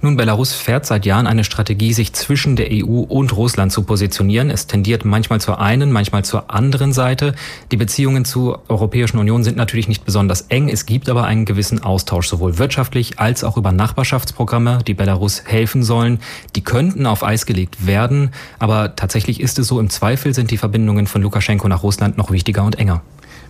Nun, 0.00 0.16
Belarus 0.16 0.52
fährt 0.52 0.84
seit 0.84 1.06
Jahren 1.06 1.28
eine 1.28 1.44
Strategie, 1.44 1.92
sich 1.92 2.12
zwischen 2.12 2.56
der 2.56 2.68
EU 2.72 3.02
und 3.02 3.36
Russland 3.36 3.70
zu 3.70 3.82
positionieren. 3.84 4.50
Es 4.50 4.66
tendiert 4.66 5.04
manchmal 5.04 5.40
zur 5.40 5.60
einen, 5.60 5.92
manchmal 5.92 6.24
zur 6.24 6.52
anderen 6.52 6.92
Seite. 6.92 7.34
Die 7.70 7.76
Beziehungen 7.76 8.24
zur 8.24 8.62
Europäischen 8.68 9.18
Union 9.18 9.44
sind 9.44 9.56
natürlich 9.56 9.86
nicht 9.86 10.04
besonders 10.04 10.42
eng. 10.48 10.68
Es 10.68 10.86
gibt 10.86 11.08
aber 11.08 11.24
einen 11.24 11.44
gewissen 11.44 11.82
Austausch, 11.82 12.26
sowohl 12.26 12.58
wirtschaftlich 12.58 13.20
als 13.20 13.44
auch 13.44 13.56
über 13.56 13.70
Nachbarschaftsprogramme, 13.70 14.80
die 14.86 14.94
Belarus 14.94 15.44
helfen 15.44 15.84
sollen. 15.84 16.18
Die 16.56 16.64
könnten 16.64 17.06
auf 17.06 17.22
Eis 17.22 17.46
gelegt 17.46 17.86
werden. 17.86 18.32
Aber 18.58 18.96
tatsächlich 18.96 19.40
ist 19.40 19.60
es 19.60 19.68
so, 19.68 19.78
im 19.78 19.88
Zweifel 19.88 20.34
sind 20.34 20.50
die 20.50 20.58
Verbindungen 20.58 21.06
von 21.06 21.22
Lukaschenko 21.22 21.68
nach 21.68 21.84
Russland 21.84 22.18
noch 22.18 22.32
wichtiger 22.32 22.64
und 22.64 22.78
enger. 22.78 23.02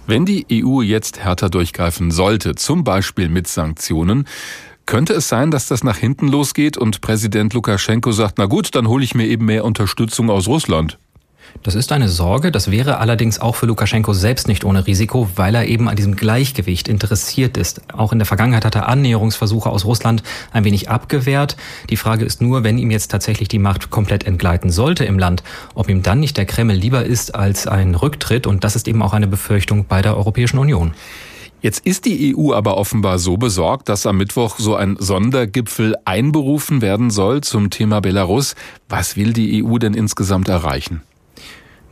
Wenn 0.07 0.27
die 0.27 0.47
EU 0.51 0.83
jetzt 0.83 1.21
härter 1.21 1.49
durchgreifen 1.49 2.11
sollte, 2.11 2.57
zum 2.57 2.83
Beispiel 2.83 3.29
mit 3.29 3.47
Sanktionen, 3.47 4.27
könnte 4.93 5.15
es 5.15 5.27
sein, 5.27 5.51
dass 5.51 5.69
das 5.69 5.85
nach 5.85 5.97
hinten 5.97 6.29
losgeht 6.29 6.77
und 6.77 7.01
Präsident 7.01 7.55
Lukaschenko 7.55 8.13
sagt, 8.13 8.37
na 8.37 8.45
gut, 8.45 8.75
dann 8.75 8.89
hole 8.89 9.03
ich 9.03 9.15
mir 9.15 9.27
eben 9.27 9.47
mehr 9.47 9.65
Unterstützung 9.65 10.29
aus 10.29 10.49
Russland? 10.49 10.99
Das 11.63 11.75
ist 11.75 11.93
eine 11.93 12.11
Sorge, 12.11 12.53
das 12.53 12.71
wäre 12.71 12.99
allerdings 12.99 13.41
auch 13.41 13.57
für 13.57 13.65
Lukaschenko 13.65 14.13
selbst 14.13 14.49
nicht 14.49 14.67
ohne 14.67 14.87
Risiko, 14.87 15.31
weil 15.35 15.55
er 15.55 15.67
eben 15.67 15.89
an 15.89 15.97
diesem 15.97 16.15
Gleichgewicht 16.15 16.89
interessiert 16.89 17.57
ist. 17.57 17.81
Auch 17.95 18.13
in 18.13 18.19
der 18.19 18.27
Vergangenheit 18.27 18.67
hat 18.67 18.75
er 18.75 18.87
Annäherungsversuche 18.87 19.71
aus 19.71 19.87
Russland 19.87 20.23
ein 20.53 20.65
wenig 20.65 20.91
abgewehrt. 20.91 21.57
Die 21.89 21.97
Frage 21.97 22.27
ist 22.27 22.43
nur, 22.43 22.63
wenn 22.63 22.77
ihm 22.77 22.91
jetzt 22.91 23.11
tatsächlich 23.11 23.49
die 23.49 23.59
Macht 23.59 23.89
komplett 23.89 24.25
entgleiten 24.25 24.69
sollte 24.71 25.07
im 25.07 25.19
Land, 25.19 25.43
ob 25.75 25.89
ihm 25.89 26.03
dann 26.03 26.21
nicht 26.21 26.37
der 26.37 26.45
Kreml 26.45 26.75
lieber 26.75 27.03
ist 27.03 27.35
als 27.35 27.67
ein 27.67 27.95
Rücktritt 27.95 28.47
und 28.47 28.63
das 28.63 28.77
ist 28.77 28.87
eben 28.89 29.01
auch 29.01 29.15
eine 29.15 29.27
Befürchtung 29.27 29.87
bei 29.87 30.03
der 30.03 30.19
Europäischen 30.19 30.59
Union. 30.59 30.93
Jetzt 31.63 31.87
ist 31.87 32.07
die 32.07 32.37
EU 32.37 32.53
aber 32.53 32.77
offenbar 32.77 33.21
so 33.21 33.37
besorgt, 33.37 33.89
dass 33.89 34.05
am 34.05 34.17
Mittwoch 34.17 34.59
so 34.59 34.75
ein 34.75 34.97
Sondergipfel 34.99 35.95
einberufen 36.05 36.83
werden 36.83 37.11
soll 37.11 37.41
zum 37.43 37.71
Thema 37.71 38.01
Belarus. 38.01 38.57
Was 38.89 39.17
will 39.17 39.33
die 39.33 39.65
EU 39.65 39.79
denn 39.79 39.95
insgesamt 39.95 40.49
erreichen? 40.49 41.03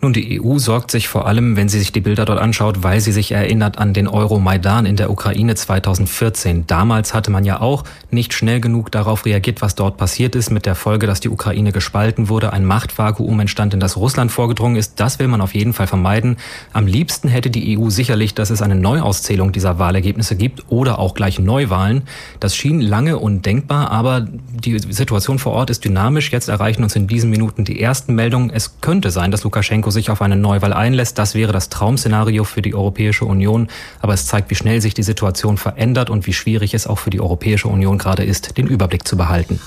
Nun, 0.03 0.15
die 0.15 0.41
EU 0.41 0.57
sorgt 0.57 0.91
sich 0.91 1.09
vor 1.09 1.27
allem, 1.27 1.57
wenn 1.57 1.69
sie 1.69 1.79
sich 1.79 1.93
die 1.93 2.01
Bilder 2.01 2.25
dort 2.25 2.39
anschaut, 2.39 2.83
weil 2.83 3.01
sie 3.01 3.13
sich 3.13 3.33
erinnert 3.33 3.77
an 3.77 3.93
den 3.93 4.09
Euromaidan 4.09 4.87
in 4.87 4.97
der 4.97 5.11
Ukraine 5.11 5.55
2014. 5.55 6.67
Damals 6.67 7.13
hatte 7.13 7.31
man 7.31 7.45
ja 7.45 7.61
auch 7.61 7.85
nicht 8.11 8.33
schnell 8.33 8.61
genug 8.61 8.91
darauf 8.91 9.27
reagiert, 9.27 9.61
was 9.61 9.75
dort 9.75 9.99
passiert 9.99 10.35
ist, 10.37 10.51
mit 10.51 10.65
der 10.65 10.75
Folge, 10.75 11.07
dass 11.07 11.21
die 11.21 11.29
Ukraine 11.29 11.71
gespalten 11.71 12.31
wurde, 12.31 12.55
ein 12.55 12.65
Machtvakuum 12.65 13.41
entstand, 13.41 13.75
in 13.75 13.81
das 13.81 13.99
Russland 13.99 14.33
vorgedrungen 14.33 14.77
ist. 14.77 14.99
Das 14.99 15.19
will 15.19 15.29
man 15.29 15.43
auf 15.43 15.55
jeden 15.55 15.75
Fall 15.75 15.87
vermeiden. 15.87 16.39
Am 16.73 16.87
liebsten 16.87 17.29
hätte 17.29 17.51
die 17.51 17.79
EU 17.79 17.91
sicherlich, 17.91 18.33
dass 18.33 18.49
es 18.49 18.63
eine 18.63 18.77
Neuauszählung 18.77 19.53
dieser 19.53 19.79
Wahlergebnisse 19.79 20.35
gibt 20.35 20.65
oder 20.71 20.99
auch 20.99 21.13
gleich 21.13 21.39
Neuwahlen. 21.39 22.05
Das 22.41 22.57
schien 22.57 22.81
lange 22.81 23.19
undenkbar, 23.19 23.91
aber 23.91 24.23
die 24.23 24.79
Situation 24.79 25.39
vor 25.39 25.53
Ort 25.53 25.69
ist 25.69 25.85
dynamisch. 25.85 26.33
Jetzt 26.33 26.49
erreichen 26.49 26.85
uns 26.85 26.97
in 26.97 27.07
diesen 27.07 27.29
Minuten 27.29 27.67
die 27.67 27.83
ersten 27.83 28.15
Meldungen. 28.15 28.49
Es 28.49 28.81
könnte 28.81 29.11
sein, 29.11 29.31
dass 29.31 29.45
Lukaschenko 29.45 29.90
sich 29.91 30.11
auf 30.11 30.23
eine 30.23 30.37
Neuwahl 30.37 30.73
einlässt. 30.73 31.19
Das 31.19 31.35
wäre 31.35 31.53
das 31.53 31.69
Traumszenario 31.69 32.45
für 32.45 32.63
die 32.63 32.75
Europäische 32.75 33.25
Union. 33.25 33.69
Aber 34.01 34.15
es 34.15 34.27
zeigt, 34.27 34.51
wie 34.51 34.55
schnell 34.55 34.81
sich 34.81 34.95
die 34.95 35.03
Situation 35.03 35.57
verändert 35.57 36.11
und 36.11 36.27
wie 36.27 36.33
schwierig 36.33 36.75
es 36.75 36.87
auch 36.87 36.99
für 36.99 37.11
die 37.11 37.21
Europäische 37.21 37.69
Union 37.69 37.99
gerade 37.99 38.25
ist, 38.25 38.57
den 38.57 38.67
Überblick 38.67 39.07
zu 39.07 39.17
behalten. 39.17 39.61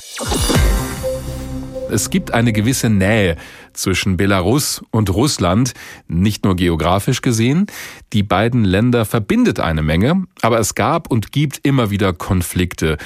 Es 1.93 2.09
gibt 2.09 2.33
eine 2.33 2.53
gewisse 2.53 2.89
Nähe 2.89 3.37
zwischen 3.73 4.17
Belarus 4.17 4.83
und 4.89 5.11
Russland, 5.11 5.73
nicht 6.07 6.43
nur 6.43 6.55
geografisch 6.55 7.21
gesehen. 7.21 7.67
Die 8.13 8.23
beiden 8.23 8.63
Länder 8.63 9.05
verbindet 9.05 9.59
eine 9.59 9.83
Menge, 9.83 10.23
aber 10.41 10.59
es 10.59 10.73
gab 10.73 11.11
und 11.11 11.31
gibt 11.31 11.59
immer 11.61 11.91
wieder 11.91 12.13
Konflikte. 12.13 12.97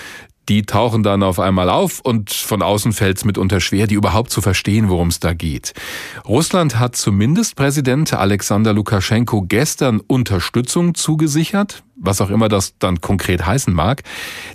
Die 0.49 0.63
tauchen 0.63 1.03
dann 1.03 1.23
auf 1.23 1.39
einmal 1.39 1.69
auf 1.69 1.99
und 1.99 2.31
von 2.31 2.61
außen 2.61 2.93
fällt 2.93 3.17
es 3.17 3.25
mitunter 3.25 3.59
schwer, 3.59 3.87
die 3.87 3.95
überhaupt 3.95 4.31
zu 4.31 4.41
verstehen, 4.41 4.89
worum 4.89 5.09
es 5.09 5.19
da 5.19 5.33
geht. 5.33 5.73
Russland 6.27 6.79
hat 6.79 6.95
zumindest 6.95 7.55
Präsident 7.55 8.13
Alexander 8.13 8.73
Lukaschenko 8.73 9.43
gestern 9.47 9.99
Unterstützung 9.99 10.95
zugesichert, 10.95 11.83
was 11.95 12.21
auch 12.21 12.29
immer 12.29 12.47
das 12.47 12.77
dann 12.79 13.01
konkret 13.01 13.45
heißen 13.45 13.73
mag. 13.73 14.03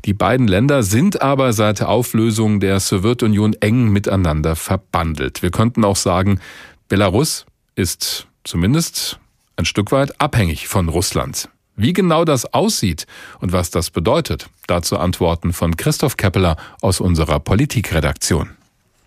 Die 0.04 0.14
beiden 0.14 0.48
Länder 0.48 0.82
sind 0.82 1.20
aber 1.20 1.52
seit 1.52 1.80
der 1.80 1.88
Auflösung 1.88 2.60
der 2.60 2.80
Sowjetunion 2.80 3.54
eng 3.60 3.88
miteinander 3.88 4.56
verbandelt. 4.56 5.42
Wir 5.42 5.50
könnten 5.50 5.84
auch 5.84 5.96
sagen, 5.96 6.40
Belarus 6.88 7.46
ist 7.74 8.26
zumindest 8.44 9.18
ein 9.56 9.64
Stück 9.64 9.92
weit 9.92 10.20
abhängig 10.20 10.68
von 10.68 10.88
Russland. 10.88 11.48
Wie 11.76 11.92
genau 11.92 12.24
das 12.24 12.52
aussieht 12.52 13.06
und 13.40 13.52
was 13.52 13.70
das 13.70 13.90
bedeutet, 13.90 14.48
dazu 14.66 14.98
Antworten 14.98 15.52
von 15.52 15.76
Christoph 15.76 16.16
Keppeler 16.16 16.56
aus 16.80 17.00
unserer 17.00 17.40
Politikredaktion. 17.40 18.50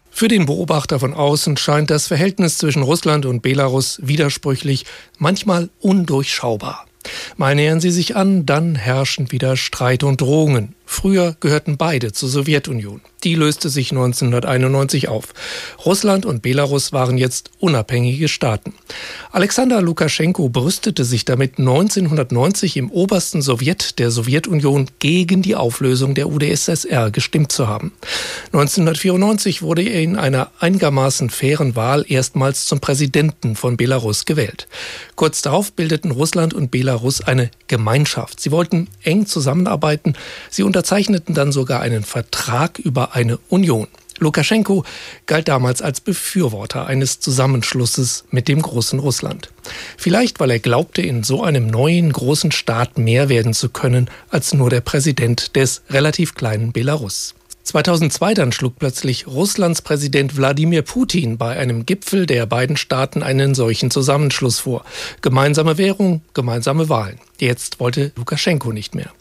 Für 0.09 0.27
den 0.29 0.45
Beobachter 0.45 0.99
von 0.99 1.13
außen 1.13 1.57
scheint 1.57 1.89
das 1.89 2.07
Verhältnis 2.07 2.57
zwischen 2.57 2.83
Russland 2.83 3.25
und 3.25 3.41
Belarus 3.41 3.99
widersprüchlich, 4.01 4.85
manchmal 5.17 5.69
undurchschaubar. 5.81 6.85
Mal 7.37 7.53
nähern 7.55 7.81
sie 7.81 7.91
sich 7.91 8.15
an, 8.15 8.45
dann 8.45 8.75
herrschen 8.75 9.31
wieder 9.31 9.57
Streit 9.57 10.03
und 10.03 10.21
Drohungen. 10.21 10.73
Früher 10.95 11.35
gehörten 11.41 11.75
beide 11.75 12.13
zur 12.13 12.29
Sowjetunion. 12.29 13.01
Die 13.25 13.35
löste 13.35 13.69
sich 13.69 13.91
1991 13.91 15.09
auf. 15.09 15.33
Russland 15.83 16.25
und 16.25 16.41
Belarus 16.41 16.93
waren 16.93 17.17
jetzt 17.17 17.49
unabhängige 17.59 18.29
Staaten. 18.29 18.73
Alexander 19.31 19.81
Lukaschenko 19.81 20.47
brüstete 20.47 21.03
sich 21.03 21.25
damit 21.25 21.57
1990 21.57 22.77
im 22.77 22.91
obersten 22.91 23.41
Sowjet 23.41 23.99
der 23.99 24.09
Sowjetunion 24.09 24.85
gegen 24.99 25.41
die 25.41 25.55
Auflösung 25.55 26.15
der 26.15 26.29
UdSSR 26.29 27.11
gestimmt 27.11 27.51
zu 27.51 27.67
haben. 27.67 27.91
1994 28.53 29.63
wurde 29.63 29.81
er 29.81 30.01
in 30.01 30.15
einer 30.15 30.51
einigermaßen 30.59 31.29
fairen 31.29 31.75
Wahl 31.75 32.05
erstmals 32.07 32.67
zum 32.67 32.79
Präsidenten 32.79 33.57
von 33.57 33.75
Belarus 33.75 34.25
gewählt. 34.25 34.67
Kurz 35.15 35.41
darauf 35.41 35.73
bildeten 35.73 36.11
Russland 36.11 36.53
und 36.53 36.71
Belarus 36.71 37.21
eine 37.21 37.49
Gemeinschaft. 37.67 38.39
Sie 38.39 38.51
wollten 38.51 38.87
eng 39.03 39.25
zusammenarbeiten. 39.25 40.13
Sie 40.49 40.63
unterzeichneten 40.85 41.33
dann 41.33 41.51
sogar 41.51 41.81
einen 41.81 42.03
Vertrag 42.03 42.77
über 42.77 43.15
eine 43.15 43.39
Union. 43.49 43.87
Lukaschenko 44.19 44.85
galt 45.25 45.47
damals 45.47 45.81
als 45.81 45.99
Befürworter 45.99 46.85
eines 46.85 47.19
Zusammenschlusses 47.19 48.25
mit 48.29 48.47
dem 48.47 48.61
großen 48.61 48.99
Russland. 48.99 49.49
Vielleicht, 49.97 50.39
weil 50.39 50.51
er 50.51 50.59
glaubte, 50.59 51.01
in 51.01 51.23
so 51.23 51.43
einem 51.43 51.65
neuen 51.65 52.13
großen 52.13 52.51
Staat 52.51 52.99
mehr 52.99 53.29
werden 53.29 53.55
zu 53.55 53.69
können 53.69 54.11
als 54.29 54.53
nur 54.53 54.69
der 54.69 54.81
Präsident 54.81 55.55
des 55.55 55.81
relativ 55.89 56.35
kleinen 56.35 56.71
Belarus. 56.71 57.33
2002 57.63 58.35
dann 58.35 58.51
schlug 58.51 58.75
plötzlich 58.77 59.25
Russlands 59.25 59.81
Präsident 59.81 60.37
Wladimir 60.37 60.83
Putin 60.83 61.39
bei 61.39 61.57
einem 61.57 61.87
Gipfel 61.87 62.27
der 62.27 62.45
beiden 62.45 62.77
Staaten 62.77 63.23
einen 63.23 63.55
solchen 63.55 63.89
Zusammenschluss 63.89 64.59
vor. 64.59 64.85
Gemeinsame 65.21 65.79
Währung, 65.79 66.21
gemeinsame 66.35 66.89
Wahlen. 66.89 67.17
Jetzt 67.39 67.79
wollte 67.79 68.11
Lukaschenko 68.15 68.71
nicht 68.71 68.93
mehr. 68.93 69.11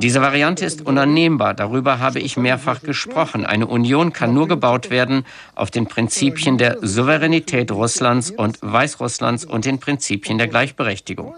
Diese 0.00 0.20
Variante 0.20 0.64
ist 0.64 0.84
unannehmbar. 0.86 1.54
Darüber 1.54 1.98
habe 1.98 2.20
ich 2.20 2.36
mehrfach 2.36 2.82
gesprochen. 2.82 3.46
Eine 3.46 3.66
Union 3.66 4.12
kann 4.12 4.34
nur 4.34 4.48
gebaut 4.48 4.90
werden 4.90 5.24
auf 5.54 5.70
den 5.70 5.86
Prinzipien 5.86 6.58
der 6.58 6.78
Souveränität 6.82 7.70
Russlands 7.70 8.30
und 8.30 8.58
Weißrusslands 8.60 9.44
und 9.44 9.64
den 9.64 9.78
Prinzipien 9.78 10.38
der 10.38 10.48
Gleichberechtigung. 10.48 11.34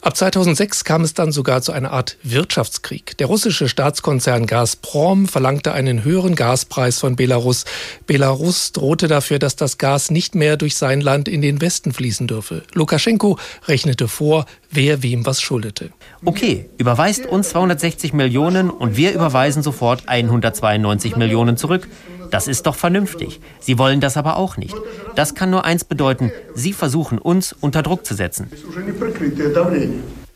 Ab 0.00 0.16
2006 0.16 0.84
kam 0.84 1.02
es 1.02 1.14
dann 1.14 1.32
sogar 1.32 1.62
zu 1.62 1.72
einer 1.72 1.92
Art 1.92 2.16
Wirtschaftskrieg. 2.22 3.16
Der 3.18 3.26
russische 3.26 3.68
Staatskonzern 3.68 4.46
Gazprom 4.46 5.28
verlangte 5.28 5.72
einen 5.72 6.04
höheren 6.04 6.34
Gaspreis 6.34 6.98
von 6.98 7.16
Belarus. 7.16 7.64
Belarus 8.06 8.72
drohte 8.72 9.08
dafür, 9.08 9.38
dass 9.38 9.56
das 9.56 9.78
Gas 9.78 10.10
nicht 10.10 10.34
mehr 10.34 10.56
durch 10.56 10.76
sein 10.76 11.00
Land 11.00 11.28
in 11.28 11.42
den 11.42 11.60
Westen 11.60 11.92
fließen 11.92 12.26
dürfe. 12.26 12.62
Lukaschenko 12.74 13.38
rechnete 13.66 14.08
vor, 14.08 14.46
wer 14.70 15.02
wem 15.02 15.26
was 15.26 15.40
schuldete. 15.40 15.90
Okay, 16.24 16.68
überweist 16.78 17.26
uns 17.26 17.50
260 17.50 18.12
Millionen 18.12 18.70
und 18.70 18.96
wir 18.96 19.12
überweisen 19.12 19.62
sofort 19.62 20.08
192 20.08 21.16
Millionen 21.16 21.56
zurück. 21.56 21.88
Das 22.30 22.46
ist 22.48 22.66
doch 22.66 22.74
vernünftig. 22.74 23.40
Sie 23.60 23.78
wollen 23.78 24.00
das 24.00 24.16
aber 24.16 24.36
auch 24.36 24.56
nicht. 24.56 24.74
Das 25.14 25.34
kann 25.34 25.50
nur 25.50 25.64
eins 25.64 25.84
bedeuten, 25.84 26.30
Sie 26.54 26.72
versuchen 26.72 27.18
uns 27.18 27.54
unter 27.60 27.82
Druck 27.82 28.04
zu 28.04 28.14
setzen. 28.14 28.50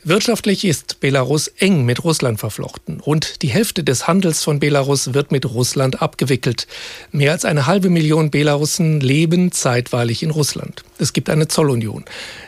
Wirtschaftlich 0.05 0.65
ist 0.65 0.99
Belarus 0.99 1.47
eng 1.47 1.85
mit 1.85 2.03
Russland 2.03 2.41
verflochten. 2.41 2.99
Rund 2.99 3.41
die 3.41 3.51
Hälfte 3.51 3.85
des 3.85 4.09
Handels 4.09 4.43
von 4.43 4.59
Belarus 4.59 5.15
wird 5.15 5.31
mit 5.31 5.47
Russland 5.47 6.03
abgewickelt. 6.03 6.67
Mehr 7.13 7.31
als 7.31 7.45
eine 7.45 7.69
halbe 7.69 7.89
Million 7.89 8.33
Belarussen 8.33 8.99
leben 8.99 9.53
zeitweilig 9.53 10.25
in 10.25 10.31
Russland. 10.31 10.83
Es 10.99 11.13
gibt 11.13 11.31
eine 11.31 11.47
Zollunion. 11.47 12.05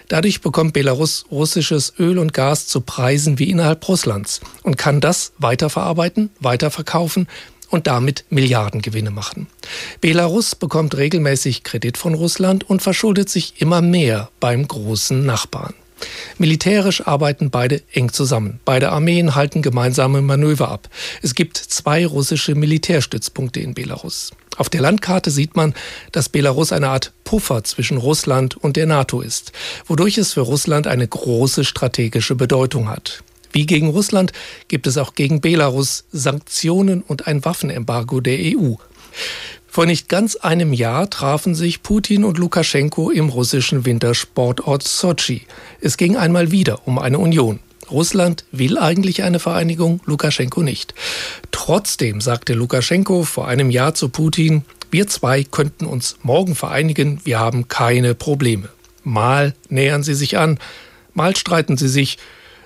Dadurch 0.08 0.40
bekommt 0.40 0.72
Belarus 0.72 1.26
russisches 1.30 1.92
Öl 1.96 2.18
und 2.18 2.34
Gas 2.34 2.66
zu 2.66 2.80
Preisen 2.80 3.38
wie 3.38 3.48
innerhalb 3.48 3.86
Russlands 3.86 4.40
und 4.64 4.76
kann 4.76 5.00
das 5.00 5.32
weiterverarbeiten, 5.38 6.30
weiterverkaufen 6.40 7.28
und 7.70 7.86
damit 7.86 8.24
Milliardengewinne 8.30 9.12
machen. 9.12 9.46
Belarus 10.00 10.56
bekommt 10.56 10.96
regelmäßig 10.96 11.62
Kredit 11.62 11.98
von 11.98 12.14
Russland 12.14 12.68
und 12.68 12.82
verschuldet 12.82 13.28
sich 13.30 13.60
immer 13.60 13.80
mehr 13.80 14.30
beim 14.40 14.66
großen 14.66 15.24
Nachbarn. 15.24 15.74
Militärisch 16.38 17.06
arbeiten 17.06 17.50
beide 17.50 17.82
eng 17.92 18.12
zusammen. 18.12 18.60
Beide 18.64 18.90
Armeen 18.90 19.34
halten 19.34 19.62
gemeinsame 19.62 20.22
Manöver 20.22 20.68
ab. 20.68 20.88
Es 21.22 21.34
gibt 21.34 21.56
zwei 21.56 22.06
russische 22.06 22.54
Militärstützpunkte 22.54 23.60
in 23.60 23.74
Belarus. 23.74 24.32
Auf 24.56 24.68
der 24.68 24.80
Landkarte 24.80 25.30
sieht 25.30 25.56
man, 25.56 25.74
dass 26.12 26.28
Belarus 26.28 26.72
eine 26.72 26.88
Art 26.88 27.12
Puffer 27.24 27.64
zwischen 27.64 27.96
Russland 27.96 28.56
und 28.56 28.76
der 28.76 28.86
NATO 28.86 29.20
ist, 29.20 29.52
wodurch 29.86 30.18
es 30.18 30.32
für 30.32 30.42
Russland 30.42 30.86
eine 30.86 31.08
große 31.08 31.64
strategische 31.64 32.34
Bedeutung 32.34 32.88
hat. 32.88 33.22
Wie 33.52 33.66
gegen 33.66 33.88
Russland 33.88 34.32
gibt 34.68 34.86
es 34.86 34.98
auch 34.98 35.14
gegen 35.14 35.40
Belarus 35.40 36.04
Sanktionen 36.10 37.02
und 37.02 37.26
ein 37.28 37.44
Waffenembargo 37.44 38.20
der 38.20 38.38
EU. 38.38 38.74
Vor 39.74 39.86
nicht 39.86 40.08
ganz 40.08 40.36
einem 40.36 40.72
Jahr 40.72 41.10
trafen 41.10 41.56
sich 41.56 41.82
Putin 41.82 42.22
und 42.22 42.38
Lukaschenko 42.38 43.10
im 43.10 43.28
russischen 43.28 43.84
Wintersportort 43.84 44.84
Sochi. 44.84 45.48
Es 45.80 45.96
ging 45.96 46.16
einmal 46.16 46.52
wieder 46.52 46.86
um 46.86 46.96
eine 47.00 47.18
Union. 47.18 47.58
Russland 47.90 48.44
will 48.52 48.78
eigentlich 48.78 49.24
eine 49.24 49.40
Vereinigung, 49.40 50.00
Lukaschenko 50.04 50.62
nicht. 50.62 50.94
Trotzdem 51.50 52.20
sagte 52.20 52.54
Lukaschenko 52.54 53.24
vor 53.24 53.48
einem 53.48 53.68
Jahr 53.68 53.94
zu 53.94 54.10
Putin, 54.10 54.64
wir 54.92 55.08
zwei 55.08 55.42
könnten 55.42 55.86
uns 55.86 56.18
morgen 56.22 56.54
vereinigen, 56.54 57.20
wir 57.24 57.40
haben 57.40 57.66
keine 57.66 58.14
Probleme. 58.14 58.68
Mal 59.02 59.56
nähern 59.70 60.04
sie 60.04 60.14
sich 60.14 60.38
an, 60.38 60.60
mal 61.14 61.34
streiten 61.34 61.76
sie 61.76 61.88
sich. 61.88 62.18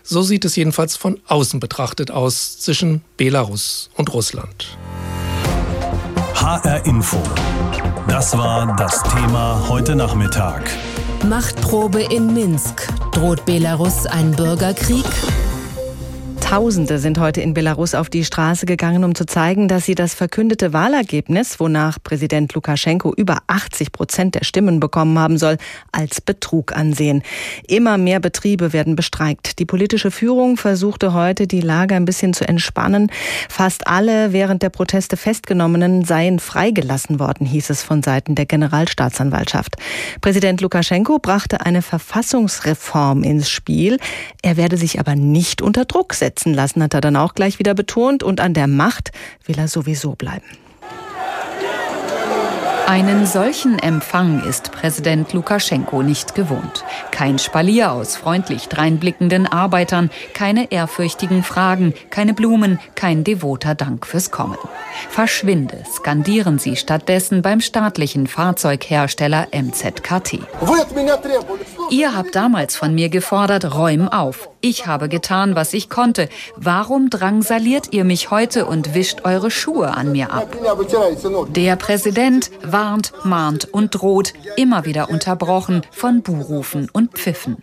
So 0.03 0.21
sieht 0.21 0.45
es 0.45 0.57
jedenfalls 0.57 0.95
von 0.95 1.19
außen 1.27 1.59
betrachtet 1.59 2.11
aus 2.11 2.59
zwischen 2.59 3.00
Belarus 3.17 3.88
und 3.95 4.12
Russland. 4.12 4.77
HR 6.40 6.87
Info. 6.87 7.21
Das 8.07 8.38
war 8.38 8.76
das 8.76 9.02
Thema 9.02 9.61
heute 9.68 9.97
Nachmittag. 9.97 10.71
Machtprobe 11.28 12.00
in 12.00 12.33
Minsk. 12.33 12.87
Droht 13.11 13.45
Belarus 13.45 14.07
ein 14.07 14.30
Bürgerkrieg? 14.30 15.04
Tausende 16.40 16.99
sind 16.99 17.18
heute 17.18 17.40
in 17.42 17.52
Belarus 17.52 17.95
auf 17.95 18.09
die 18.09 18.25
Straße 18.25 18.64
gegangen, 18.64 19.04
um 19.04 19.14
zu 19.14 19.26
zeigen, 19.26 19.68
dass 19.68 19.85
sie 19.85 19.95
das 19.95 20.14
verkündete 20.14 20.73
Wahlergebnis, 20.73 21.61
wonach 21.61 21.99
Präsident 22.02 22.54
Lukaschenko 22.54 23.12
über 23.14 23.38
80 23.49 23.92
Prozent 23.92 24.35
der 24.35 24.45
Stimmen 24.45 24.80
bekommen 24.80 25.18
haben 25.18 25.37
soll, 25.37 25.59
als 25.92 26.21
Betrug 26.23 26.75
ansehen. 26.75 27.23
Immer 27.66 27.99
mehr 27.99 28.21
Betriebe 28.21 28.73
werden 28.73 28.97
bestreikt. 28.97 29.59
Die 29.59 29.66
politische 29.66 30.11
Führung 30.11 30.57
versuchte 30.57 31.12
heute, 31.12 31.47
die 31.47 31.61
Lage 31.61 31.95
ein 31.95 32.07
bisschen 32.07 32.33
zu 32.33 32.49
entspannen. 32.49 33.11
Fast 33.50 33.87
alle 33.87 34.33
während 34.33 34.62
der 34.62 34.71
Proteste 34.71 35.16
festgenommenen 35.18 36.04
seien 36.04 36.38
freigelassen 36.38 37.21
worden, 37.21 37.47
hieß 37.47 37.68
es 37.71 37.83
von 37.83 38.02
Seiten 38.02 38.37
der 38.37 38.47
Generalstaatsanwaltschaft. 38.47 39.76
Präsident 40.21 40.61
Lukaschenko 40.62 41.18
brachte 41.18 41.66
eine 41.66 41.83
Verfassungsreform 41.83 43.23
ins 43.23 43.50
Spiel. 43.50 43.99
Er 44.42 44.57
werde 44.57 44.76
sich 44.76 44.99
aber 45.00 45.14
nicht 45.14 45.61
unter 45.61 45.85
Druck 45.85 46.14
setzen 46.14 46.27
setzen 46.28 46.52
lassen, 46.52 46.82
hat 46.82 46.94
er 46.94 47.00
dann 47.00 47.16
auch 47.16 47.35
gleich 47.35 47.58
wieder 47.58 47.75
betont. 47.75 48.23
Und 48.23 48.40
an 48.40 48.52
der 48.52 48.66
Macht 48.66 49.12
will 49.47 49.58
er 49.58 49.68
sowieso 49.68 50.14
bleiben. 50.14 50.47
Einen 52.87 53.26
solchen 53.26 53.78
Empfang 53.78 54.42
ist 54.49 54.73
Präsident 54.73 55.35
Lukaschenko 55.35 56.02
nicht 56.02 56.35
gewohnt. 56.35 56.85
Kein 57.11 57.38
Spalier 57.38 57.92
aus 57.92 58.16
freundlich 58.16 58.68
dreinblickenden 58.68 59.47
Arbeitern, 59.47 60.08
keine 60.32 60.73
ehrfürchtigen 60.73 61.42
Fragen, 61.42 61.92
keine 62.08 62.32
Blumen, 62.32 62.78
kein 62.94 63.25
devoter 63.25 63.75
Dank 63.75 64.06
fürs 64.06 64.30
Kommen. 64.30 64.56
Verschwinde, 65.11 65.85
skandieren 65.92 66.58
sie 66.58 66.76
stattdessen 66.76 67.42
beim 67.42 67.61
staatlichen 67.61 68.26
Fahrzeughersteller 68.26 69.49
MZKT. 69.52 70.38
Ihr 71.90 72.16
habt 72.16 72.35
damals 72.35 72.75
von 72.75 72.94
mir 72.94 73.11
gefordert, 73.11 73.75
räum 73.75 74.08
auf. 74.08 74.49
Ich 74.61 74.87
habe 74.87 75.09
getan, 75.09 75.55
was 75.55 75.73
ich 75.73 75.88
konnte. 75.88 76.29
Warum 76.57 77.11
drangsaliert 77.11 77.93
ihr 77.93 78.05
mich 78.05 78.31
heute 78.31 78.67
und 78.67 78.95
wischt 78.95 79.21
eure 79.25 79.50
Schuhe 79.50 79.95
an 79.95 80.11
mir 80.11 80.33
ab? 80.33 80.57
Der 81.55 81.77
Präsident 81.77 82.50
warnt, 82.62 83.12
mahnt 83.25 83.73
und 83.73 83.95
droht, 83.95 84.33
immer 84.57 84.85
wieder 84.85 85.11
unterbrochen 85.11 85.83
von 85.93 86.23
Buhrufen 86.23 86.88
und 86.93 87.12
Pfiffen. 87.12 87.57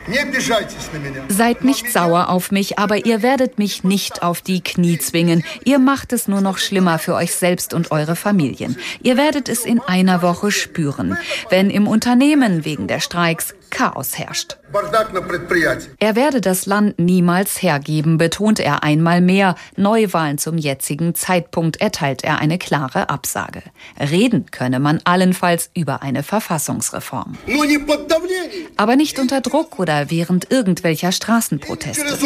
Seid 1.27 1.65
nicht 1.65 1.91
sauer 1.91 2.29
auf 2.29 2.51
mich, 2.51 2.79
aber 2.79 3.05
ihr 3.05 3.21
werdet 3.21 3.59
mich 3.59 3.83
nicht 3.83 4.23
auf 4.23 4.41
die 4.41 4.61
Knie 4.61 4.97
zwingen. 4.97 5.43
Ihr 5.65 5.79
macht 5.79 6.13
es 6.13 6.29
nur 6.29 6.39
noch 6.39 6.57
schlimmer 6.57 6.97
für 6.97 7.15
euch 7.15 7.33
selbst 7.35 7.73
und 7.73 7.91
eure 7.91 8.15
Familien. 8.15 8.77
Ihr 9.01 9.17
werdet 9.17 9.49
es 9.49 9.65
in 9.65 9.81
einer 9.81 10.21
Woche 10.21 10.49
spüren, 10.51 11.17
wenn 11.49 11.69
im 11.69 11.87
Unternehmen 11.87 12.63
wegen 12.63 12.87
der 12.87 13.01
Streiks 13.01 13.53
Chaos 13.75 14.17
herrscht. 14.17 14.55
Er 15.99 16.15
werde 16.15 16.39
das 16.39 16.65
Land 16.65 16.97
niemals 16.97 17.61
hergeben, 17.61 18.17
betont 18.17 18.61
er 18.61 18.83
einmal 18.83 19.19
mehr. 19.19 19.55
Neuwahlen 19.75 20.37
zum 20.37 20.57
jetzigen 20.57 21.13
Zeitpunkt 21.13 21.81
erteilt 21.81 22.23
er 22.23 22.39
eine 22.39 22.57
klare 22.57 23.09
Absage. 23.09 23.63
Reden 23.99 24.45
könne 24.49 24.79
man 24.79 25.01
allenfalls 25.03 25.71
über 25.73 26.01
eine 26.01 26.23
Verfassungsreform. 26.23 27.37
Aber 28.77 28.95
nicht 28.95 29.19
unter 29.19 29.41
Druck 29.41 29.77
oder 29.77 30.09
während 30.09 30.51
irgendwelcher 30.51 31.11
Straßenproteste. 31.11 32.17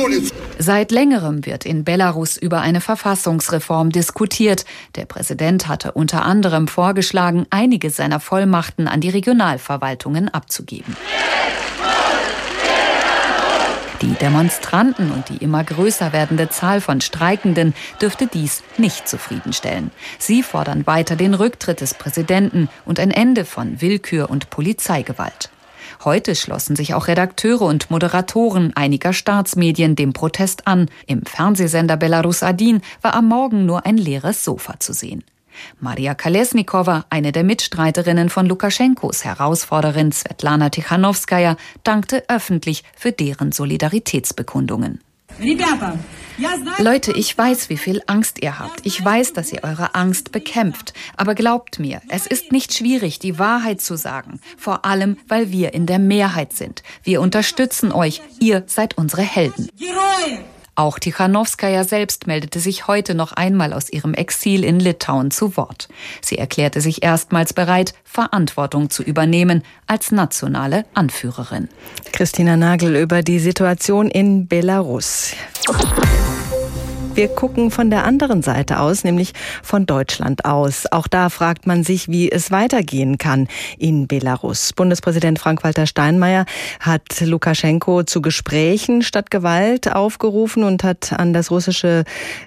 Seit 0.60 0.92
längerem 0.92 1.48
wird 1.48 1.66
in 1.66 1.84
Belarus 1.84 2.38
über 2.38 2.62
eine 2.62 2.80
Verfassungsreform 2.80 3.92
diskutiert. 3.92 4.66
Der 4.96 5.06
Präsident 5.06 5.68
hatte 5.68 5.94
unter 5.94 6.26
anderem 6.26 6.68
vorgeschlagen, 6.68 7.48
einige 7.50 7.90
seiner 7.90 8.20
Vollmachten 8.20 8.88
an 8.88 9.02
die 9.02 9.10
Regionalverwaltungen 9.10 10.30
abzugeben. 10.30 10.96
Die 14.02 14.14
Demonstranten 14.14 15.12
und 15.12 15.28
die 15.28 15.44
immer 15.44 15.62
größer 15.62 16.14
werdende 16.14 16.50
Zahl 16.50 16.80
von 16.80 17.02
Streikenden 17.02 17.74
dürfte 18.02 18.28
dies 18.28 18.64
nicht 18.78 19.10
zufriedenstellen. 19.10 19.92
Sie 20.18 20.42
fordern 20.42 20.88
weiter 20.88 21.18
den 21.18 21.34
Rücktritt 21.34 21.82
des 21.82 21.94
Präsidenten 21.96 22.70
und 22.86 23.00
ein 23.00 23.12
Ende 23.12 23.44
von 23.44 23.82
Willkür 23.82 24.30
und 24.30 24.50
Polizeigewalt. 24.50 25.50
Heute 26.06 26.36
schlossen 26.36 26.78
sich 26.78 26.94
auch 26.94 27.10
Redakteure 27.10 27.64
und 27.64 27.92
Moderatoren 27.92 28.72
einiger 28.74 29.12
Staatsmedien 29.12 29.98
dem 29.98 30.14
Protest 30.14 30.66
an. 30.66 30.90
Im 31.06 31.26
Fernsehsender 31.26 31.98
Belarus 31.98 32.42
Adin 32.42 32.82
war 33.02 33.16
am 33.16 33.28
Morgen 33.28 33.66
nur 33.66 33.86
ein 33.86 33.98
leeres 33.98 34.46
Sofa 34.46 34.80
zu 34.80 34.94
sehen. 34.94 35.26
Maria 35.80 36.16
Kalesnikova, 36.16 37.06
eine 37.10 37.32
der 37.32 37.44
Mitstreiterinnen 37.44 38.30
von 38.30 38.46
Lukaschenkos 38.46 39.26
Herausforderin 39.26 40.12
Svetlana 40.12 40.70
Tichanowskaja, 40.70 41.58
dankte 41.84 42.24
öffentlich 42.28 42.84
für 42.96 43.12
deren 43.12 43.52
Solidaritätsbekundungen. 43.52 45.00
Leute, 46.80 47.12
ich 47.12 47.38
weiß, 47.38 47.70
wie 47.70 47.78
viel 47.78 48.02
Angst 48.08 48.42
ihr 48.42 48.60
habt. 48.60 48.86
Ich 48.86 49.04
weiß, 49.04 49.34
dass 49.34 49.52
ihr 49.52 49.64
eure 49.64 49.96
Angst 49.96 50.32
bekämpft. 50.32 50.94
Aber 51.16 51.36
glaubt 51.36 51.80
mir, 51.80 52.02
es 52.10 52.28
ist 52.28 52.52
nicht 52.52 52.74
schwierig, 52.74 53.20
die 53.20 53.40
Wahrheit 53.40 53.82
zu 53.82 53.96
sagen. 53.96 54.40
Vor 54.58 54.86
allem, 54.86 55.18
weil 55.28 55.52
wir 55.52 55.74
in 55.74 55.86
der 55.86 56.00
Mehrheit 56.00 56.54
sind. 56.54 56.84
Wir 57.04 57.22
unterstützen 57.22 57.92
euch. 57.92 58.22
Ihr 58.40 58.64
seid 58.68 58.98
unsere 58.98 59.22
Helden. 59.22 59.70
Auch 60.80 60.98
Tichanowskaja 60.98 61.84
selbst 61.84 62.26
meldete 62.26 62.62
sich 62.62 62.88
heute 62.88 63.14
noch 63.14 63.34
einmal 63.34 63.74
aus 63.74 63.90
ihrem 63.90 64.14
Exil 64.14 64.64
in 64.64 64.80
Litauen 64.80 65.30
zu 65.30 65.58
Wort. 65.58 65.90
Sie 66.22 66.38
erklärte 66.38 66.80
sich 66.80 67.04
erstmals 67.04 67.52
bereit, 67.52 67.94
Verantwortung 68.06 68.90
zu 68.90 69.04
übernehmen 69.04 69.64
als 69.88 70.14
nationale 70.14 70.86
Anführerin. 70.94 71.68
Christina 72.14 72.56
Nagel 72.56 72.96
über 72.96 73.24
die 73.24 73.40
Situation 73.40 74.10
in 74.10 74.48
Belarus. 74.48 75.34
Wir 77.20 77.28
gucken 77.28 77.70
von 77.70 77.90
der 77.90 78.06
anderen 78.06 78.42
Seite 78.42 78.80
aus, 78.80 79.04
nämlich 79.04 79.34
von 79.62 79.86
Deutschland 79.86 80.46
aus. 80.46 80.86
Auch 80.90 81.06
da 81.06 81.28
fragt 81.28 81.68
man 81.68 81.84
sich, 81.84 82.08
wie 82.08 82.32
es 82.32 82.50
weitergehen 82.50 83.18
kann 83.18 83.50
in 83.78 84.08
Belarus. 84.08 84.72
Bundespräsident 84.72 85.38
Frank-Walter 85.38 85.86
Steinmeier 85.86 86.46
hat 86.80 87.20
Lukaschenko 87.20 88.04
zu 88.04 88.22
Gesprächen 88.22 89.02
statt 89.02 89.32
Gewalt 89.32 89.94
aufgerufen 89.94 90.64
und 90.64 90.86
hat 90.86 91.12
an 91.12 91.34
das 91.34 91.52
russische 91.52 92.06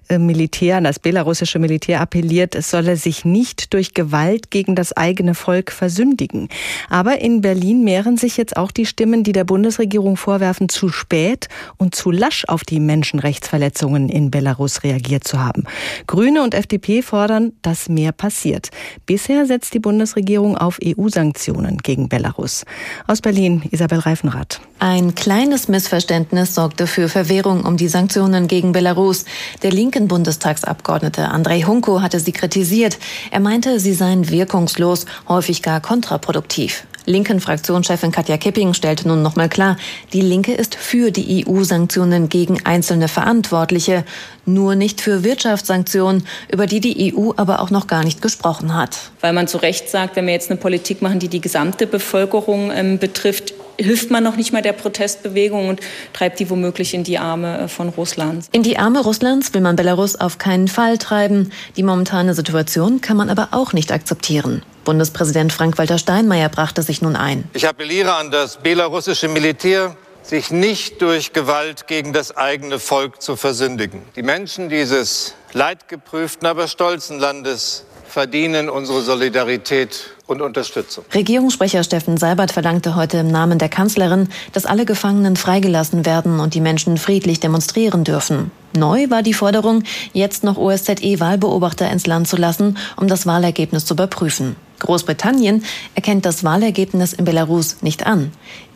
äh, 0.09 0.17
Militär, 0.17 0.79
an 0.79 0.85
das 0.85 0.99
belarussische 0.99 1.59
Militär 1.59 2.01
appelliert, 2.01 2.55
es 2.55 2.71
solle 2.71 2.97
sich 2.97 3.27
nicht 3.27 3.75
durch 3.75 3.93
Gewalt 3.93 4.51
gegen 4.51 4.75
das 4.75 4.97
eigene 4.97 5.35
Volk 5.35 5.71
versündigen. 5.71 6.49
Aber 6.89 7.21
in 7.21 7.43
Berlin 7.43 7.85
mehren 7.85 8.17
sich 8.17 8.39
jetzt 8.39 8.57
auch 8.57 8.71
die 8.71 8.87
Stimmen, 8.87 9.23
die 9.23 9.33
der 9.33 9.45
Bundesregierung 9.45 10.17
vorwerfen, 10.17 10.71
zu 10.71 10.89
spät 10.89 11.49
und 11.77 11.95
zu 11.95 12.11
lasch 12.11 12.47
auf 12.49 12.65
die 12.65 12.81
Menschenrechtsverletzungen 12.81 14.09
in 14.09 14.31
Belarus 14.31 14.62
Belarus 14.63 14.83
reagiert 14.85 15.25
zu 15.25 15.41
haben. 15.41 15.65
Grüne 16.07 16.43
und 16.43 16.55
FDP 16.55 17.03
fordern, 17.03 17.53
dass 17.63 17.89
mehr 17.89 18.13
passiert. 18.13 18.71
Bisher 19.07 19.47
setzt 19.47 19.75
die 19.75 19.81
Bundesregierung 19.81 20.57
auf 20.57 20.79
EU-Sanktionen 20.85 21.79
gegen 21.79 22.09
Belarus. 22.09 22.65
Aus 23.07 23.21
Berlin, 23.21 23.63
Isabel 23.71 23.99
Reifenrath. 23.99 24.61
Ein 24.79 25.15
kleines 25.15 25.69
Missverständnis 25.69 26.55
sorgte 26.55 26.87
für 26.87 27.09
Verwirrung 27.09 27.65
um 27.65 27.77
die 27.77 27.89
Sanktionen 27.89 28.47
gegen 28.47 28.73
Belarus. 28.73 29.25
Der 29.63 29.73
linken 29.73 30.09
Bundestagsabgeordnete 30.09 31.29
Andrei 31.29 31.63
Hunko 31.63 32.01
hatte 32.01 32.21
sie 32.21 32.33
kritisiert. 32.33 32.99
Er 33.31 33.41
meinte, 33.41 33.81
sie 33.81 33.95
seien 33.95 34.31
wirkungslos, 34.31 35.07
häufig 35.29 35.63
gar 35.63 35.81
kontraproduktiv. 35.81 36.87
Linken 37.13 37.41
Fraktionschefin 37.41 38.11
Katja 38.11 38.39
Kipping 38.39 38.73
stellte 38.73 39.07
nun 39.07 39.21
nochmal 39.21 39.51
klar, 39.51 39.77
die 40.15 40.23
Linke 40.23 40.55
ist 40.55 40.75
für 40.75 41.11
die 41.11 41.47
EU-Sanktionen 41.47 42.31
gegen 42.31 42.65
einzelne 42.65 43.07
Verantwortliche, 43.07 44.05
nur 44.47 44.75
nicht 44.77 45.03
für 45.03 45.23
Wirtschaftssanktionen, 45.23 46.27
über 46.51 46.67
die 46.67 46.81
die 46.81 47.15
EU 47.15 47.33
aber 47.37 47.61
auch 47.61 47.71
noch 47.71 47.87
gar 47.87 48.03
nicht 48.03 48.23
gesprochen 48.23 48.75
hat. 48.75 49.11
Weil 49.21 49.35
man 49.35 49.47
zu 49.47 49.59
Recht 49.59 49.91
sagt, 49.91 50.17
wenn 50.17 50.27
wir 50.27 50.33
jetzt 50.33 50.51
eine 50.51 50.59
Politik 50.59 51.03
machen, 51.03 51.19
die 51.19 51.29
die 51.29 51.43
gesamte 51.43 51.87
Bevölkerung 51.87 52.71
ähm, 52.75 52.99
betrifft, 52.99 53.53
hilft 53.79 54.11
man 54.11 54.25
noch 54.25 54.37
nicht 54.37 54.53
mal 54.55 54.63
der 54.63 54.73
Protestbewegung 54.73 55.69
und 55.69 55.81
treibt 56.15 56.41
die 56.41 56.49
womöglich 56.49 56.95
in 56.95 57.05
die 57.05 57.19
Arme 57.19 57.59
äh, 57.59 57.69
von 57.69 57.91
Russlands. 57.91 58.49
In 58.53 58.63
die 58.63 58.79
Arme 58.79 59.01
Russlands 59.01 59.53
will 59.53 59.61
man 59.61 59.77
Belarus 59.77 60.17
auf 60.17 60.39
keinen 60.39 60.69
Fall 60.69 60.97
treiben. 60.97 61.53
Die 61.77 61.83
momentane 61.83 62.33
Situation 62.33 63.03
kann 63.03 63.19
man 63.19 63.29
aber 63.29 63.49
auch 63.51 63.75
nicht 63.75 63.93
akzeptieren. 63.93 64.63
Bundespräsident 64.85 65.53
Frank-Walter 65.53 65.99
Steinmeier 65.99 66.49
brachte 66.49 66.83
sich 66.83 67.03
nun 67.03 67.17
ein. 67.17 67.45
Ich 67.53 67.69
appelliere 67.69 68.15
an 68.15 68.31
das 68.31 68.57
belarussische 68.57 69.29
Militär, 69.29 69.97
sich 70.23 70.51
nicht 70.51 71.03
durch 71.03 71.33
Gewalt 71.33 71.87
gegen 71.87 72.13
das 72.13 72.37
eigene 72.37 72.79
Volk 72.79 73.21
zu 73.21 73.37
versündigen. 73.37 74.03
Die 74.17 74.23
Menschen 74.23 74.69
dieses 74.69 75.35
leidgeprüften, 75.53 76.47
aber 76.47 76.69
stolzen 76.69 77.19
Landes 77.19 77.85
verdienen 78.13 78.69
unsere 78.69 79.01
Solidarität 79.01 80.11
und 80.27 80.43
Unterstützung. 80.43 81.03
Regierungssprecher 81.15 81.83
Steffen 81.83 82.19
Seibert 82.19 82.53
verlangte 82.53 82.95
heute 82.95 83.17
im 83.17 83.29
Namen 83.29 83.59
der 83.59 83.71
Kanzlerin, 83.71 84.29
dass 84.53 84.67
alle 84.67 84.85
Gefangenen 84.85 85.35
freigelassen 85.35 86.05
werden 86.05 86.39
und 86.39 86.53
die 86.53 86.61
Menschen 86.61 86.99
friedlich 86.99 87.41
demonstrieren 87.41 88.05
dürfen. 88.05 88.51
Neu 88.77 89.09
war 89.09 89.23
die 89.23 89.33
Forderung, 89.33 89.85
jetzt 90.13 90.45
noch 90.45 90.59
OSZE-Wahlbeobachter 90.59 91.91
ins 91.91 92.07
Land 92.07 92.29
zu 92.29 92.37
lassen, 92.37 92.77
um 92.99 93.09
das 93.09 93.25
Wahlergebnis 93.25 93.87
zu 93.87 93.95
überprüfen. 93.95 94.57
Großbritannien 94.81 95.65
erkennt 95.95 96.27
das 96.27 96.45
Wahlergebnis 96.45 97.15
in 97.15 97.25
Belarus 97.25 97.79
nicht 97.81 98.07
an. 98.07 98.31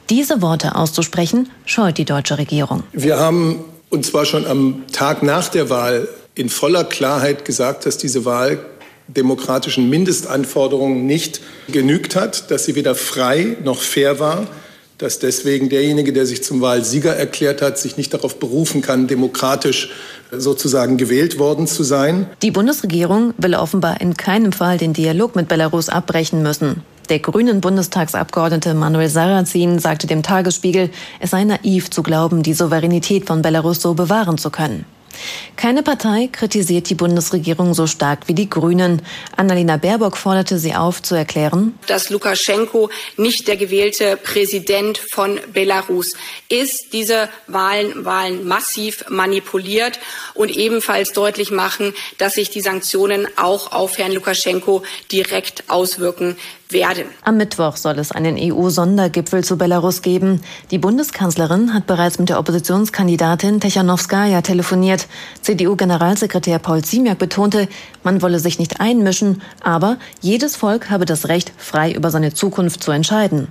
Diese 0.09 0.41
Worte 0.41 0.77
auszusprechen, 0.77 1.51
scheut 1.67 1.99
die 1.99 2.07
deutsche 2.07 2.39
Regierung. 2.39 2.85
Wir 2.93 3.19
haben 3.19 3.65
und 3.91 4.07
zwar 4.07 4.25
schon 4.25 4.47
am 4.47 4.85
Tag 4.93 5.23
nach 5.23 5.49
der 5.51 5.69
Wahl 5.69 6.09
in 6.35 6.49
voller 6.49 6.85
Klarheit 6.85 7.45
gesagt, 7.45 7.85
dass 7.85 7.99
diese 7.99 8.25
Wahl 8.25 8.65
demokratischen 9.09 9.89
Mindestanforderungen 9.89 11.07
nicht 11.07 11.41
genügt 11.69 12.17
hat, 12.17 12.51
dass 12.51 12.65
sie 12.65 12.75
weder 12.75 12.95
frei 12.95 13.57
noch 13.63 13.81
fair 13.81 14.19
war, 14.19 14.47
dass 14.99 15.19
deswegen 15.19 15.69
derjenige, 15.69 16.13
der 16.13 16.27
sich 16.27 16.43
zum 16.43 16.61
Wahlsieger 16.61 17.15
erklärt 17.15 17.61
hat, 17.61 17.79
sich 17.79 17.97
nicht 17.97 18.15
darauf 18.15 18.39
berufen 18.39 18.81
kann, 18.81 19.07
demokratisch 19.07 19.91
sozusagen 20.33 20.97
gewählt 20.97 21.39
worden 21.39 21.67
zu 21.67 21.83
sein. 21.83 22.27
Die 22.43 22.51
Bundesregierung 22.51 23.35
will 23.39 23.55
offenbar 23.55 24.01
in 24.01 24.17
keinem 24.17 24.53
Fall 24.53 24.79
den 24.79 24.93
Dialog 24.93 25.37
mit 25.37 25.49
Belarus 25.49 25.89
abbrechen 25.89 26.43
müssen. 26.43 26.83
Der 27.09 27.21
grünen 27.21 27.61
Bundestagsabgeordnete 27.61 28.75
Manuel 28.75 29.09
Sarrazin 29.09 29.79
sagte 29.79 30.09
dem 30.09 30.25
Tagesspiegel, 30.25 30.91
es 31.21 31.31
sei 31.31 31.45
naiv 31.45 31.91
zu 31.91 32.03
glauben, 32.03 32.43
die 32.43 32.55
Souveränität 32.55 33.27
von 33.27 33.43
Belarus 33.43 33.81
so 33.81 33.95
bewahren 33.95 34.39
zu 34.39 34.51
können. 34.51 34.85
Keine 35.57 35.83
Partei 35.83 36.29
kritisiert 36.31 36.91
die 36.91 36.95
Bundesregierung 36.95 37.75
so 37.75 37.87
stark 37.87 38.29
wie 38.29 38.35
die 38.35 38.51
Grünen. 38.51 39.03
Annalena 39.37 39.77
Baerbock 39.77 40.17
forderte 40.17 40.59
sie 40.59 40.75
auf, 40.75 41.03
zu 41.03 41.15
erklären, 41.15 41.79
dass 41.87 42.11
Lukaschenko 42.11 42.91
nicht 43.17 43.49
der 43.49 43.57
gewählte 43.57 44.17
Präsident 44.17 45.01
von 45.13 45.41
Belarus 45.53 46.15
ist. 46.49 46.93
Diese 46.93 47.29
Wahlen 47.47 48.05
Wahlen 48.05 48.47
massiv 48.47 49.05
manipuliert 49.09 49.99
und 50.35 50.51
ebenfalls 50.51 51.13
deutlich 51.13 51.51
machen, 51.51 51.93
dass 52.19 52.35
sich 52.35 52.51
die 52.51 52.61
Sanktionen 52.61 53.27
auch 53.37 53.73
auf 53.73 53.99
Herrn 53.99 54.13
Lukaschenko 54.13 54.83
direkt 55.11 55.65
auswirken 55.69 56.37
werden. 56.71 57.05
Am 57.23 57.37
Mittwoch 57.37 57.77
soll 57.77 57.99
es 57.99 58.13
einen 58.13 58.37
EU-Sondergipfel 58.39 59.45
zu 59.45 59.57
Belarus 59.57 60.03
geben. 60.03 60.41
Die 60.71 60.79
Bundeskanzlerin 60.79 61.73
hat 61.75 61.87
bereits 61.87 62.19
mit 62.19 62.29
der 62.29 62.39
Oppositionskandidatin 62.39 63.61
Techanowskaja 63.61 64.43
telefoniert. 64.43 65.06
CDU-Generalsekretär 65.43 66.59
Paul 66.59 66.83
Ziemiak 66.83 67.19
betonte, 67.19 67.69
man 68.03 68.23
wolle 68.23 68.39
sich 68.39 68.59
nicht 68.59 68.81
einmischen, 68.81 69.43
aber 69.63 69.99
jedes 70.21 70.57
Volk 70.57 70.91
habe 70.91 71.05
das 71.05 71.29
Recht, 71.29 71.53
frei 71.57 71.93
über 71.93 72.11
seine 72.11 72.35
Zukunft 72.35 72.83
zu 72.83 72.91
entscheiden. 72.91 73.49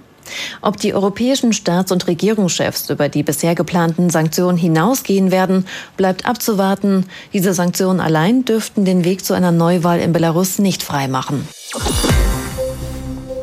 Ob 0.61 0.77
die 0.77 0.93
europäischen 0.93 1.53
Staats- 1.53 1.91
und 1.91 2.07
Regierungschefs 2.07 2.89
über 2.89 3.09
die 3.09 3.23
bisher 3.23 3.55
geplanten 3.55 4.09
Sanktionen 4.09 4.57
hinausgehen 4.57 5.31
werden, 5.31 5.65
bleibt 5.97 6.25
abzuwarten. 6.25 7.05
Diese 7.33 7.53
Sanktionen 7.53 7.99
allein 7.99 8.45
dürften 8.45 8.85
den 8.85 9.03
Weg 9.03 9.23
zu 9.23 9.33
einer 9.33 9.51
Neuwahl 9.51 9.99
in 9.99 10.13
Belarus 10.13 10.59
nicht 10.59 10.83
freimachen. 10.83 11.47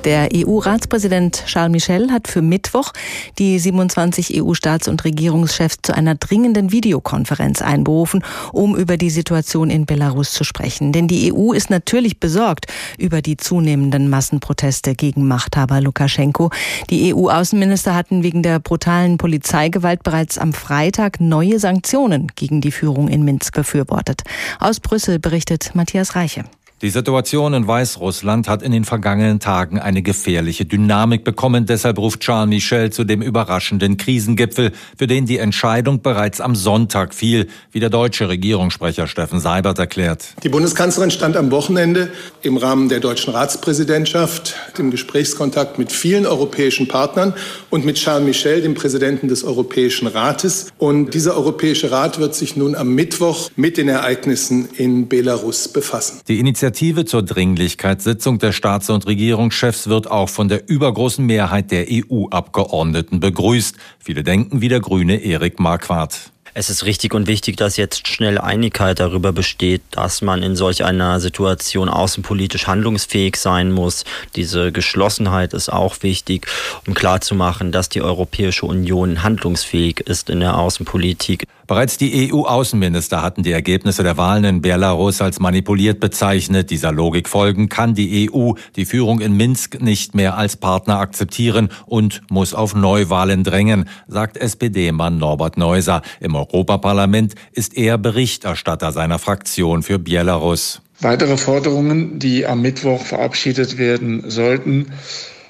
Der 0.04 0.30
EU-Ratspräsident 0.34 1.44
Charles 1.46 1.70
Michel 1.70 2.10
hat 2.10 2.26
für 2.26 2.42
Mittwoch 2.42 2.92
die 3.38 3.60
27 3.60 4.34
EU-Staats- 4.34 4.88
und 4.88 5.04
Regierungschefs 5.04 5.78
zu 5.82 5.94
einer 5.94 6.16
dringenden 6.16 6.72
Videokonferenz 6.72 7.62
einberufen, 7.62 8.24
um 8.52 8.74
über 8.76 8.96
die 8.96 9.10
Situation 9.10 9.70
in 9.70 9.86
Belarus 9.86 10.32
zu 10.32 10.42
sprechen. 10.42 10.90
Denn 10.90 11.06
die 11.06 11.32
EU 11.32 11.52
ist 11.52 11.70
natürlich 11.70 12.18
besorgt 12.18 12.66
über 12.98 13.22
die 13.22 13.36
zunehmenden 13.36 14.10
Massenproteste 14.10 14.96
gegen 14.96 15.28
Machthaber 15.28 15.80
Lukaschenko. 15.80 16.50
Die 16.90 17.14
EU-Außenminister 17.14 17.94
hatten 17.94 18.24
wegen 18.24 18.42
der 18.42 18.58
brutalen 18.58 19.18
Polizeigewalt 19.18 20.02
bereits 20.02 20.36
am 20.36 20.52
Freitag 20.52 21.20
neue 21.20 21.60
Sanktionen 21.60 22.26
gegen 22.34 22.60
die 22.60 22.72
Führung 22.72 23.06
in 23.06 23.24
Minsk 23.24 23.54
befürwortet. 23.54 24.22
Aus 24.58 24.80
Brüssel 24.80 25.20
berichtet 25.20 25.70
Matthias 25.74 26.16
Reiche. 26.16 26.44
Die 26.82 26.90
Situation 26.90 27.54
in 27.54 27.68
Weißrussland 27.68 28.48
hat 28.48 28.60
in 28.60 28.72
den 28.72 28.84
vergangenen 28.84 29.38
Tagen 29.38 29.78
eine 29.78 30.02
gefährliche 30.02 30.64
Dynamik 30.64 31.22
bekommen. 31.22 31.64
Deshalb 31.64 31.96
ruft 31.96 32.18
Charles 32.22 32.48
Michel 32.48 32.90
zu 32.90 33.04
dem 33.04 33.22
überraschenden 33.22 33.98
Krisengipfel, 33.98 34.72
für 34.98 35.06
den 35.06 35.24
die 35.24 35.38
Entscheidung 35.38 36.02
bereits 36.02 36.40
am 36.40 36.56
Sonntag 36.56 37.14
fiel, 37.14 37.46
wie 37.70 37.78
der 37.78 37.88
deutsche 37.88 38.28
Regierungssprecher 38.28 39.06
Steffen 39.06 39.38
Seibert 39.38 39.78
erklärt. 39.78 40.34
Die 40.42 40.48
Bundeskanzlerin 40.48 41.12
stand 41.12 41.36
am 41.36 41.52
Wochenende 41.52 42.10
im 42.42 42.56
Rahmen 42.56 42.88
der 42.88 42.98
deutschen 42.98 43.32
Ratspräsidentschaft 43.32 44.56
im 44.76 44.90
Gesprächskontakt 44.90 45.78
mit 45.78 45.92
vielen 45.92 46.26
europäischen 46.26 46.88
Partnern 46.88 47.32
und 47.70 47.84
mit 47.84 47.94
Charles 47.94 48.26
Michel, 48.26 48.60
dem 48.60 48.74
Präsidenten 48.74 49.28
des 49.28 49.44
Europäischen 49.44 50.08
Rates. 50.08 50.72
Und 50.78 51.14
dieser 51.14 51.36
Europäische 51.36 51.92
Rat 51.92 52.18
wird 52.18 52.34
sich 52.34 52.56
nun 52.56 52.74
am 52.74 52.92
Mittwoch 52.92 53.50
mit 53.54 53.76
den 53.76 53.86
Ereignissen 53.86 54.68
in 54.76 55.06
Belarus 55.06 55.68
befassen. 55.68 56.18
Die 56.26 56.40
Initiative 56.40 56.71
zur 56.72 57.22
Dringlichkeitssitzung 57.22 58.38
der 58.38 58.52
Staats- 58.52 58.90
und 58.90 59.06
Regierungschefs 59.06 59.88
wird 59.88 60.10
auch 60.10 60.28
von 60.28 60.48
der 60.48 60.68
übergroßen 60.68 61.24
Mehrheit 61.24 61.70
der 61.70 61.86
EU-Abgeordneten 61.88 63.20
begrüßt. 63.20 63.76
Viele 63.98 64.22
denken 64.22 64.60
wie 64.60 64.68
der 64.68 64.80
Grüne 64.80 65.22
Erik 65.22 65.60
Marquardt. 65.60 66.32
Es 66.54 66.68
ist 66.68 66.84
richtig 66.84 67.14
und 67.14 67.28
wichtig, 67.28 67.56
dass 67.56 67.78
jetzt 67.78 68.08
schnell 68.08 68.36
Einigkeit 68.36 69.00
darüber 69.00 69.32
besteht, 69.32 69.80
dass 69.90 70.20
man 70.20 70.42
in 70.42 70.54
solch 70.54 70.84
einer 70.84 71.18
Situation 71.18 71.88
außenpolitisch 71.88 72.66
handlungsfähig 72.66 73.36
sein 73.36 73.72
muss. 73.72 74.04
Diese 74.36 74.70
Geschlossenheit 74.70 75.54
ist 75.54 75.72
auch 75.72 76.02
wichtig, 76.02 76.46
um 76.86 76.92
klarzumachen, 76.92 77.72
dass 77.72 77.88
die 77.88 78.02
Europäische 78.02 78.66
Union 78.66 79.22
handlungsfähig 79.22 80.00
ist 80.00 80.28
in 80.28 80.40
der 80.40 80.58
Außenpolitik. 80.58 81.46
Bereits 81.72 81.96
die 81.96 82.30
EU-Außenminister 82.30 83.22
hatten 83.22 83.42
die 83.42 83.52
Ergebnisse 83.52 84.02
der 84.02 84.18
Wahlen 84.18 84.44
in 84.44 84.60
Belarus 84.60 85.22
als 85.22 85.40
manipuliert 85.40 86.00
bezeichnet. 86.00 86.68
Dieser 86.68 86.92
Logik 86.92 87.30
folgen 87.30 87.70
kann 87.70 87.94
die 87.94 88.30
EU 88.30 88.52
die 88.76 88.84
Führung 88.84 89.20
in 89.20 89.38
Minsk 89.38 89.80
nicht 89.80 90.14
mehr 90.14 90.36
als 90.36 90.58
Partner 90.58 90.98
akzeptieren 90.98 91.70
und 91.86 92.20
muss 92.28 92.52
auf 92.52 92.74
Neuwahlen 92.74 93.42
drängen, 93.42 93.88
sagt 94.06 94.36
SPD-Mann 94.36 95.16
Norbert 95.16 95.56
Neuser. 95.56 96.02
Im 96.20 96.34
Europaparlament 96.34 97.36
ist 97.52 97.74
er 97.74 97.96
Berichterstatter 97.96 98.92
seiner 98.92 99.18
Fraktion 99.18 99.82
für 99.82 99.98
Belarus. 99.98 100.82
Weitere 101.00 101.38
Forderungen, 101.38 102.18
die 102.18 102.44
am 102.44 102.60
Mittwoch 102.60 103.00
verabschiedet 103.00 103.78
werden 103.78 104.28
sollten, 104.28 104.92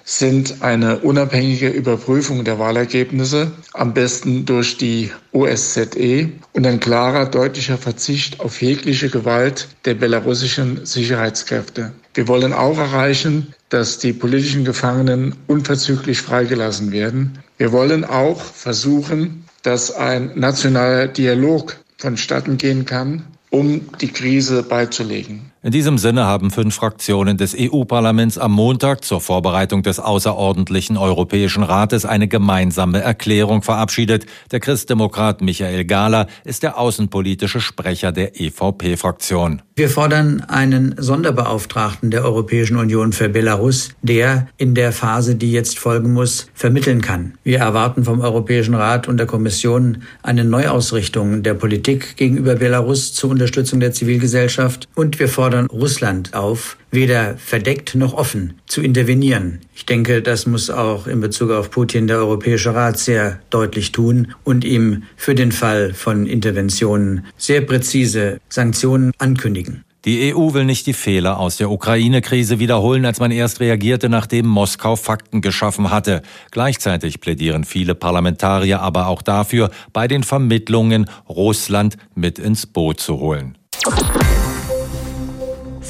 sind 0.04 0.62
eine 0.62 0.98
unabhängige 0.98 1.68
Überprüfung 1.68 2.44
der 2.44 2.58
Wahlergebnisse, 2.58 3.52
am 3.72 3.94
besten 3.94 4.44
durch 4.44 4.76
die 4.76 5.10
OSZE 5.32 6.30
und 6.52 6.66
ein 6.66 6.80
klarer, 6.80 7.26
deutlicher 7.26 7.78
Verzicht 7.78 8.40
auf 8.40 8.60
jegliche 8.60 9.08
Gewalt 9.08 9.68
der 9.84 9.94
belarussischen 9.94 10.84
Sicherheitskräfte. 10.84 11.92
Wir 12.14 12.28
wollen 12.28 12.52
auch 12.52 12.78
erreichen, 12.78 13.54
dass 13.68 13.98
die 13.98 14.12
politischen 14.12 14.64
Gefangenen 14.64 15.34
unverzüglich 15.46 16.20
freigelassen 16.20 16.92
werden. 16.92 17.38
Wir 17.56 17.72
wollen 17.72 18.04
auch 18.04 18.40
versuchen, 18.40 19.44
dass 19.62 19.94
ein 19.94 20.32
nationaler 20.34 21.06
Dialog 21.08 21.76
vonstatten 21.98 22.58
gehen 22.58 22.84
kann, 22.84 23.24
um 23.50 23.82
die 24.00 24.08
Krise 24.08 24.62
beizulegen. 24.62 25.51
In 25.64 25.70
diesem 25.70 25.96
Sinne 25.96 26.24
haben 26.24 26.50
fünf 26.50 26.74
Fraktionen 26.74 27.36
des 27.36 27.54
EU-Parlaments 27.56 28.36
am 28.36 28.50
Montag 28.50 29.04
zur 29.04 29.20
Vorbereitung 29.20 29.84
des 29.84 30.00
außerordentlichen 30.00 30.96
Europäischen 30.96 31.62
Rates 31.62 32.04
eine 32.04 32.26
gemeinsame 32.26 33.00
Erklärung 33.00 33.62
verabschiedet. 33.62 34.26
Der 34.50 34.58
Christdemokrat 34.58 35.40
Michael 35.40 35.84
Gahler 35.84 36.26
ist 36.42 36.64
der 36.64 36.78
außenpolitische 36.78 37.60
Sprecher 37.60 38.10
der 38.10 38.40
EVP-Fraktion. 38.40 39.62
Wir 39.76 39.88
fordern 39.88 40.40
einen 40.48 40.96
Sonderbeauftragten 40.98 42.10
der 42.10 42.24
Europäischen 42.24 42.76
Union 42.76 43.12
für 43.12 43.28
Belarus, 43.28 43.90
der 44.02 44.48
in 44.56 44.74
der 44.74 44.90
Phase, 44.90 45.36
die 45.36 45.52
jetzt 45.52 45.78
folgen 45.78 46.12
muss, 46.12 46.48
vermitteln 46.54 47.00
kann. 47.00 47.34
Wir 47.44 47.60
erwarten 47.60 48.04
vom 48.04 48.20
Europäischen 48.20 48.74
Rat 48.74 49.06
und 49.06 49.16
der 49.16 49.26
Kommission 49.26 50.02
eine 50.24 50.44
Neuausrichtung 50.44 51.44
der 51.44 51.54
Politik 51.54 52.16
gegenüber 52.16 52.56
Belarus 52.56 53.14
zur 53.14 53.30
Unterstützung 53.30 53.78
der 53.78 53.92
Zivilgesellschaft 53.92 54.88
und 54.96 55.20
wir 55.20 55.28
fordern 55.28 55.51
fordern 55.52 55.66
Russland 55.66 56.32
auf, 56.32 56.78
weder 56.90 57.36
verdeckt 57.36 57.94
noch 57.94 58.14
offen 58.14 58.54
zu 58.66 58.80
intervenieren. 58.80 59.58
Ich 59.74 59.84
denke, 59.84 60.22
das 60.22 60.46
muss 60.46 60.70
auch 60.70 61.06
in 61.06 61.20
Bezug 61.20 61.50
auf 61.50 61.70
Putin 61.70 62.06
der 62.06 62.16
Europäische 62.16 62.74
Rat 62.74 62.98
sehr 62.98 63.38
deutlich 63.50 63.92
tun 63.92 64.34
und 64.44 64.64
ihm 64.64 65.02
für 65.14 65.34
den 65.34 65.52
Fall 65.52 65.92
von 65.92 66.24
Interventionen 66.24 67.26
sehr 67.36 67.60
präzise 67.60 68.40
Sanktionen 68.48 69.12
ankündigen. 69.18 69.84
Die 70.06 70.34
EU 70.34 70.54
will 70.54 70.64
nicht 70.64 70.86
die 70.86 70.94
Fehler 70.94 71.38
aus 71.38 71.58
der 71.58 71.70
Ukraine-Krise 71.70 72.58
wiederholen, 72.58 73.04
als 73.04 73.20
man 73.20 73.30
erst 73.30 73.60
reagierte, 73.60 74.08
nachdem 74.08 74.46
Moskau 74.46 74.96
Fakten 74.96 75.42
geschaffen 75.42 75.90
hatte. 75.90 76.22
Gleichzeitig 76.50 77.20
plädieren 77.20 77.64
viele 77.64 77.94
Parlamentarier 77.94 78.80
aber 78.80 79.06
auch 79.06 79.20
dafür, 79.20 79.70
bei 79.92 80.08
den 80.08 80.22
Vermittlungen 80.22 81.10
Russland 81.28 81.98
mit 82.14 82.38
ins 82.38 82.66
Boot 82.66 83.00
zu 83.00 83.20
holen. 83.20 83.58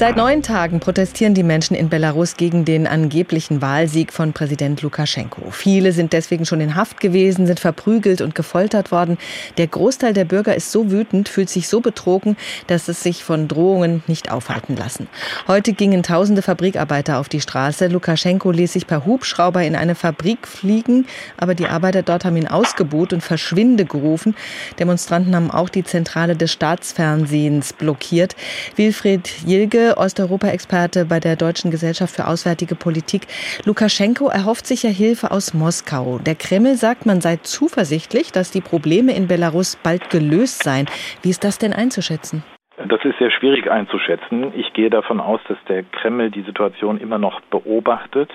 Seit 0.03 0.17
neun 0.17 0.43
Tagen 0.43 0.81
protestieren 0.81 1.33
die 1.33 1.43
Menschen 1.43 1.77
in 1.77 1.87
Belarus 1.87 2.35
gegen 2.35 2.65
den 2.65 2.87
angeblichen 2.87 3.61
Wahlsieg 3.61 4.11
von 4.11 4.33
Präsident 4.33 4.81
Lukaschenko. 4.81 5.49
Viele 5.51 5.93
sind 5.93 6.11
deswegen 6.11 6.45
schon 6.45 6.59
in 6.59 6.75
Haft 6.75 6.99
gewesen, 6.99 7.47
sind 7.47 7.61
verprügelt 7.61 8.19
und 8.19 8.35
gefoltert 8.35 8.91
worden. 8.91 9.17
Der 9.57 9.67
Großteil 9.67 10.11
der 10.11 10.25
Bürger 10.25 10.55
ist 10.55 10.73
so 10.73 10.91
wütend, 10.91 11.29
fühlt 11.29 11.49
sich 11.49 11.69
so 11.69 11.79
betrogen, 11.79 12.35
dass 12.67 12.89
es 12.89 13.01
sich 13.01 13.23
von 13.23 13.47
Drohungen 13.47 14.03
nicht 14.07 14.29
aufhalten 14.29 14.75
lassen. 14.75 15.07
Heute 15.47 15.71
gingen 15.71 16.03
tausende 16.03 16.41
Fabrikarbeiter 16.41 17.17
auf 17.17 17.29
die 17.29 17.39
Straße. 17.39 17.87
Lukaschenko 17.87 18.51
ließ 18.51 18.73
sich 18.73 18.87
per 18.87 19.05
Hubschrauber 19.05 19.63
in 19.63 19.77
eine 19.77 19.95
Fabrik 19.95 20.49
fliegen, 20.49 21.05
aber 21.37 21.55
die 21.55 21.67
Arbeiter 21.67 22.01
dort 22.01 22.25
haben 22.25 22.35
ihn 22.35 22.49
ausgebuht 22.49 23.13
und 23.13 23.21
verschwinde 23.21 23.85
gerufen. 23.85 24.35
Demonstranten 24.79 25.33
haben 25.33 25.49
auch 25.49 25.69
die 25.69 25.85
Zentrale 25.85 26.35
des 26.35 26.51
Staatsfernsehens 26.51 27.71
blockiert. 27.71 28.35
Wilfried 28.75 29.29
Jilge 29.45 29.92
Osteuropa-Experte 29.97 31.05
bei 31.05 31.19
der 31.19 31.35
Deutschen 31.35 31.71
Gesellschaft 31.71 32.15
für 32.15 32.27
Auswärtige 32.27 32.75
Politik. 32.75 33.27
Lukaschenko 33.65 34.27
erhofft 34.29 34.67
sich 34.67 34.83
ja 34.83 34.89
Hilfe 34.89 35.31
aus 35.31 35.53
Moskau. 35.53 36.19
Der 36.19 36.35
Kreml 36.35 36.75
sagt, 36.75 37.05
man 37.05 37.21
sei 37.21 37.37
zuversichtlich, 37.37 38.31
dass 38.31 38.51
die 38.51 38.61
Probleme 38.61 39.15
in 39.15 39.27
Belarus 39.27 39.75
bald 39.75 40.09
gelöst 40.09 40.63
seien. 40.63 40.87
Wie 41.21 41.29
ist 41.29 41.43
das 41.43 41.57
denn 41.57 41.73
einzuschätzen? 41.73 42.43
Das 42.77 43.05
ist 43.05 43.17
sehr 43.19 43.31
schwierig 43.31 43.69
einzuschätzen. 43.69 44.51
Ich 44.55 44.73
gehe 44.73 44.89
davon 44.89 45.19
aus, 45.19 45.39
dass 45.47 45.57
der 45.67 45.83
Kreml 45.83 46.31
die 46.31 46.41
Situation 46.41 46.99
immer 46.99 47.19
noch 47.19 47.41
beobachtet. 47.41 48.29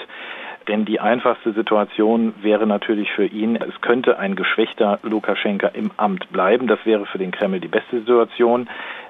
Denn 0.68 0.84
die 0.84 1.00
einfachste 1.00 1.52
Situation 1.54 2.34
wäre 2.42 2.66
natürlich 2.66 3.10
für 3.12 3.24
ihn, 3.24 3.56
es 3.56 3.80
könnte 3.80 4.18
ein 4.18 4.36
geschwächter 4.36 4.98
Lukaschenka 5.02 5.68
im 5.68 5.90
Amt 5.96 6.30
bleiben. 6.30 6.66
Das 6.66 6.78
wäre 6.84 7.06
für 7.06 7.16
den 7.16 7.30
Kreml 7.30 7.58
die 7.58 7.68
beste 7.68 8.00
Situation. 8.00 8.68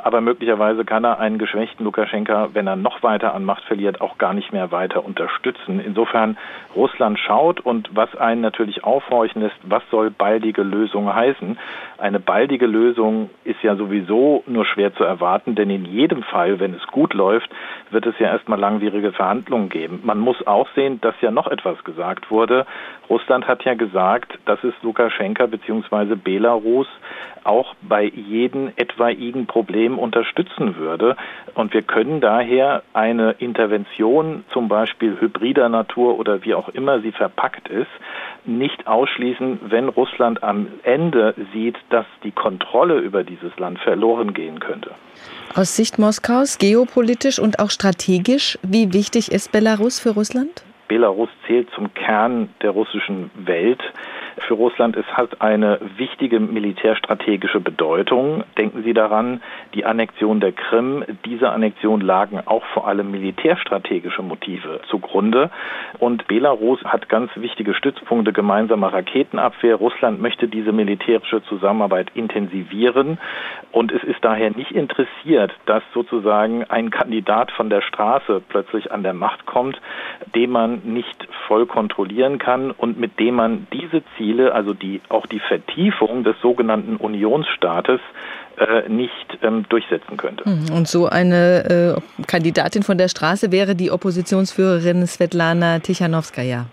Aber 0.08 0.22
möglicherweise 0.22 0.86
kann 0.86 1.04
er 1.04 1.20
einen 1.20 1.36
geschwächten 1.36 1.84
Lukaschenka, 1.84 2.48
wenn 2.54 2.66
er 2.66 2.76
noch 2.76 3.02
weiter 3.02 3.34
an 3.34 3.44
Macht 3.44 3.64
verliert, 3.64 4.00
auch 4.00 4.16
gar 4.16 4.32
nicht 4.32 4.54
mehr 4.54 4.72
weiter 4.72 5.04
unterstützen. 5.04 5.82
Insofern 5.84 6.38
Russland 6.74 7.18
schaut 7.18 7.60
und 7.60 7.90
was 7.92 8.16
einen 8.16 8.40
natürlich 8.40 8.84
aufhorchen 8.84 9.42
lässt, 9.42 9.58
was 9.64 9.82
soll 9.90 10.08
baldige 10.08 10.62
Lösung 10.62 11.14
heißen? 11.14 11.58
Eine 11.98 12.20
baldige 12.20 12.64
Lösung 12.64 13.28
ist 13.44 13.62
ja 13.62 13.76
sowieso 13.76 14.42
nur 14.46 14.64
schwer 14.64 14.94
zu 14.94 15.04
erwarten, 15.04 15.54
denn 15.56 15.68
in 15.68 15.84
jedem 15.84 16.22
Fall, 16.22 16.58
wenn 16.58 16.72
es 16.72 16.86
gut 16.86 17.12
läuft, 17.12 17.50
wird 17.90 18.06
es 18.06 18.18
ja 18.18 18.28
erstmal 18.28 18.58
langwierige 18.58 19.12
Verhandlungen 19.12 19.68
geben. 19.68 20.00
Man 20.04 20.20
muss 20.20 20.46
auch 20.46 20.68
sehen, 20.74 21.02
dass 21.02 21.20
ja 21.20 21.30
noch 21.30 21.48
etwas 21.48 21.84
gesagt 21.84 22.30
wurde. 22.30 22.64
Russland 23.10 23.46
hat 23.46 23.62
ja 23.64 23.74
gesagt, 23.74 24.38
dass 24.46 24.64
es 24.64 24.72
Lukaschenka 24.80 25.44
bzw. 25.44 26.14
Belarus 26.14 26.86
auch 27.44 27.74
bei 27.82 28.04
jedem 28.04 28.72
etwaigen 28.76 29.46
Problem 29.46 29.98
unterstützen 29.98 30.76
würde. 30.76 31.16
Und 31.54 31.74
wir 31.74 31.82
können 31.82 32.20
daher 32.20 32.82
eine 32.92 33.32
Intervention, 33.38 34.44
zum 34.52 34.68
Beispiel 34.68 35.20
hybrider 35.20 35.68
Natur 35.68 36.18
oder 36.18 36.44
wie 36.44 36.54
auch 36.54 36.68
immer 36.68 37.00
sie 37.00 37.12
verpackt 37.12 37.68
ist, 37.68 37.90
nicht 38.44 38.86
ausschließen, 38.86 39.60
wenn 39.68 39.88
Russland 39.88 40.42
am 40.42 40.68
Ende 40.82 41.34
sieht, 41.52 41.76
dass 41.90 42.06
die 42.24 42.32
Kontrolle 42.32 42.98
über 42.98 43.24
dieses 43.24 43.56
Land 43.58 43.78
verloren 43.80 44.32
gehen 44.34 44.60
könnte. 44.60 44.90
Aus 45.54 45.76
Sicht 45.76 45.98
Moskaus, 45.98 46.58
geopolitisch 46.58 47.38
und 47.38 47.58
auch 47.58 47.70
strategisch, 47.70 48.58
wie 48.62 48.92
wichtig 48.92 49.32
ist 49.32 49.52
Belarus 49.52 49.98
für 49.98 50.10
Russland? 50.10 50.64
Belarus 50.88 51.28
zählt 51.46 51.68
zum 51.74 51.92
Kern 51.94 52.48
der 52.62 52.70
russischen 52.70 53.30
Welt. 53.34 53.80
Für 54.46 54.54
Russland 54.54 54.96
es 54.96 55.06
hat 55.06 55.40
eine 55.40 55.78
wichtige 55.96 56.40
militärstrategische 56.40 57.60
Bedeutung. 57.60 58.44
Denken 58.56 58.82
Sie 58.82 58.94
daran, 58.94 59.40
die 59.74 59.84
Annexion 59.84 60.40
der 60.40 60.52
Krim, 60.52 61.04
dieser 61.24 61.52
Annexion 61.52 62.00
lagen 62.00 62.40
auch 62.44 62.64
vor 62.74 62.86
allem 62.86 63.10
militärstrategische 63.10 64.22
Motive 64.22 64.80
zugrunde. 64.88 65.50
Und 65.98 66.26
Belarus 66.26 66.82
hat 66.84 67.08
ganz 67.08 67.30
wichtige 67.36 67.74
Stützpunkte 67.74 68.32
gemeinsamer 68.32 68.92
Raketenabwehr. 68.92 69.76
Russland 69.76 70.20
möchte 70.20 70.48
diese 70.48 70.72
militärische 70.72 71.42
Zusammenarbeit 71.44 72.10
intensivieren. 72.14 73.18
Und 73.72 73.92
es 73.92 74.02
ist 74.04 74.22
daher 74.22 74.50
nicht 74.50 74.72
interessiert, 74.72 75.52
dass 75.66 75.82
sozusagen 75.92 76.64
ein 76.64 76.90
Kandidat 76.90 77.50
von 77.52 77.70
der 77.70 77.82
Straße 77.82 78.42
plötzlich 78.48 78.92
an 78.92 79.02
der 79.02 79.14
Macht 79.14 79.46
kommt, 79.46 79.80
den 80.34 80.50
man 80.50 80.80
nicht 80.84 81.28
voll 81.46 81.66
kontrollieren 81.66 82.38
kann 82.38 82.70
und 82.70 82.98
mit 82.98 83.18
dem 83.18 83.34
man 83.34 83.66
diese 83.72 84.02
Ziele, 84.16 84.27
also 84.52 84.74
die, 84.74 85.00
auch 85.08 85.26
die 85.26 85.40
Vertiefung 85.40 86.24
des 86.24 86.36
sogenannten 86.40 86.96
Unionsstaates, 86.96 88.00
äh, 88.58 88.88
nicht 88.88 89.38
ähm, 89.42 89.64
durchsetzen 89.68 90.16
könnte. 90.16 90.44
Hm, 90.44 90.76
und 90.76 90.88
so 90.88 91.06
eine 91.06 91.96
äh, 91.96 92.22
Kandidatin 92.26 92.82
von 92.82 92.98
der 92.98 93.08
Straße 93.08 93.52
wäre 93.52 93.74
die 93.74 93.90
Oppositionsführerin 93.90 95.06
Svetlana 95.06 95.78
Tichanowskaja. 95.78 96.66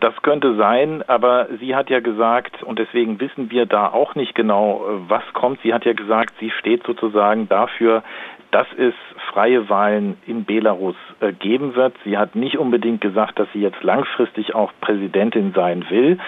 Das 0.00 0.14
könnte 0.22 0.56
sein, 0.56 1.02
aber 1.08 1.48
sie 1.60 1.74
hat 1.74 1.90
ja 1.90 2.00
gesagt, 2.00 2.62
und 2.62 2.78
deswegen 2.78 3.20
wissen 3.20 3.50
wir 3.50 3.66
da 3.66 3.88
auch 3.88 4.14
nicht 4.14 4.34
genau, 4.34 4.84
äh, 4.86 5.08
was 5.08 5.22
kommt. 5.34 5.60
Sie 5.62 5.74
hat 5.74 5.84
ja 5.84 5.92
gesagt, 5.92 6.34
sie 6.40 6.50
steht 6.50 6.84
sozusagen 6.86 7.48
dafür, 7.48 8.02
dass 8.50 8.66
es 8.76 8.94
freie 9.30 9.68
Wahlen 9.68 10.16
in 10.26 10.44
Belarus 10.44 10.96
äh, 11.20 11.32
geben 11.32 11.76
wird. 11.76 11.94
Sie 12.04 12.18
hat 12.18 12.34
nicht 12.34 12.58
unbedingt 12.58 13.00
gesagt, 13.00 13.38
dass 13.38 13.48
sie 13.52 13.60
jetzt 13.60 13.82
langfristig 13.82 14.54
auch 14.54 14.72
Präsidentin 14.80 15.52
sein 15.54 15.84
will. 15.88 16.18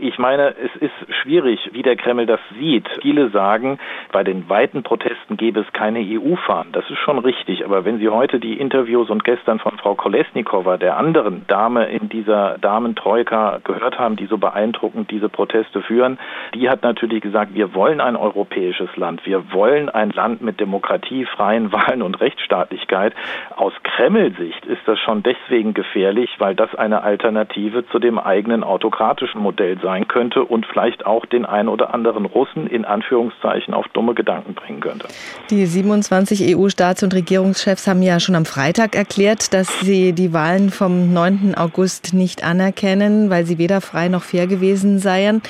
Ich 0.00 0.18
meine, 0.18 0.54
es 0.56 0.74
ist 0.80 1.14
schwierig, 1.22 1.70
wie 1.72 1.82
der 1.82 1.96
Kreml 1.96 2.26
das 2.26 2.38
sieht. 2.58 2.88
Viele 3.02 3.30
sagen, 3.30 3.78
bei 4.12 4.22
den 4.22 4.48
weiten 4.48 4.84
Protesten 4.84 5.36
gäbe 5.36 5.60
es 5.60 5.72
keine 5.72 5.98
EU-Fahnen. 5.98 6.72
Das 6.72 6.88
ist 6.88 6.98
schon 6.98 7.18
richtig. 7.18 7.64
Aber 7.64 7.84
wenn 7.84 7.98
Sie 7.98 8.08
heute 8.08 8.38
die 8.38 8.60
Interviews 8.60 9.10
und 9.10 9.24
gestern 9.24 9.58
von 9.58 9.76
Frau 9.78 9.96
Kolesnikova, 9.96 10.76
der 10.76 10.96
anderen 10.96 11.46
Dame 11.48 11.86
in 11.86 12.08
dieser 12.08 12.58
Damentroika, 12.58 13.58
gehört 13.64 13.98
haben, 13.98 14.14
die 14.14 14.26
so 14.26 14.38
beeindruckend 14.38 15.10
diese 15.10 15.28
Proteste 15.28 15.82
führen, 15.82 16.18
die 16.54 16.68
hat 16.68 16.82
natürlich 16.82 17.20
gesagt, 17.20 17.54
wir 17.54 17.74
wollen 17.74 18.00
ein 18.00 18.14
europäisches 18.14 18.94
Land. 18.96 19.26
Wir 19.26 19.52
wollen 19.52 19.88
ein 19.88 20.10
Land 20.10 20.42
mit 20.42 20.60
Demokratie, 20.60 21.24
freien 21.24 21.72
Wahlen 21.72 22.02
und 22.02 22.20
Rechtsstaatlichkeit. 22.20 23.14
Aus 23.56 23.72
Kreml-Sicht 23.82 24.64
ist 24.66 24.82
das 24.86 25.00
schon 25.00 25.24
deswegen 25.24 25.74
gefährlich, 25.74 26.30
weil 26.38 26.54
das 26.54 26.72
eine 26.76 27.02
Alternative 27.02 27.84
zu 27.88 27.98
dem 27.98 28.18
eigenen 28.18 28.62
autokratischen 28.62 29.40
Modell 29.40 29.76
sein 29.80 29.87
sein 29.88 30.06
könnte 30.06 30.44
und 30.44 30.66
vielleicht 30.66 31.06
auch 31.06 31.24
den 31.24 31.46
einen 31.46 31.70
oder 31.70 31.94
anderen 31.94 32.26
Russen 32.26 32.66
in 32.66 32.84
Anführungszeichen 32.84 33.72
auf 33.72 33.86
dumme 33.94 34.12
Gedanken 34.12 34.52
bringen 34.52 34.80
könnte. 34.80 35.08
Die 35.48 35.64
27 35.64 36.54
EU-Staats- 36.54 37.02
und 37.02 37.14
Regierungschefs 37.14 37.86
haben 37.86 38.02
ja 38.02 38.20
schon 38.20 38.34
am 38.34 38.44
Freitag 38.44 38.94
erklärt, 38.94 39.54
dass 39.54 39.80
sie 39.80 40.12
die 40.12 40.34
Wahlen 40.34 40.68
vom 40.68 41.14
9. 41.14 41.54
August 41.56 42.12
nicht 42.12 42.44
anerkennen, 42.44 43.30
weil 43.30 43.46
sie 43.46 43.56
weder 43.56 43.80
frei 43.80 44.08
noch 44.08 44.24
fair 44.24 44.46
gewesen 44.46 44.98
seien. 44.98 45.40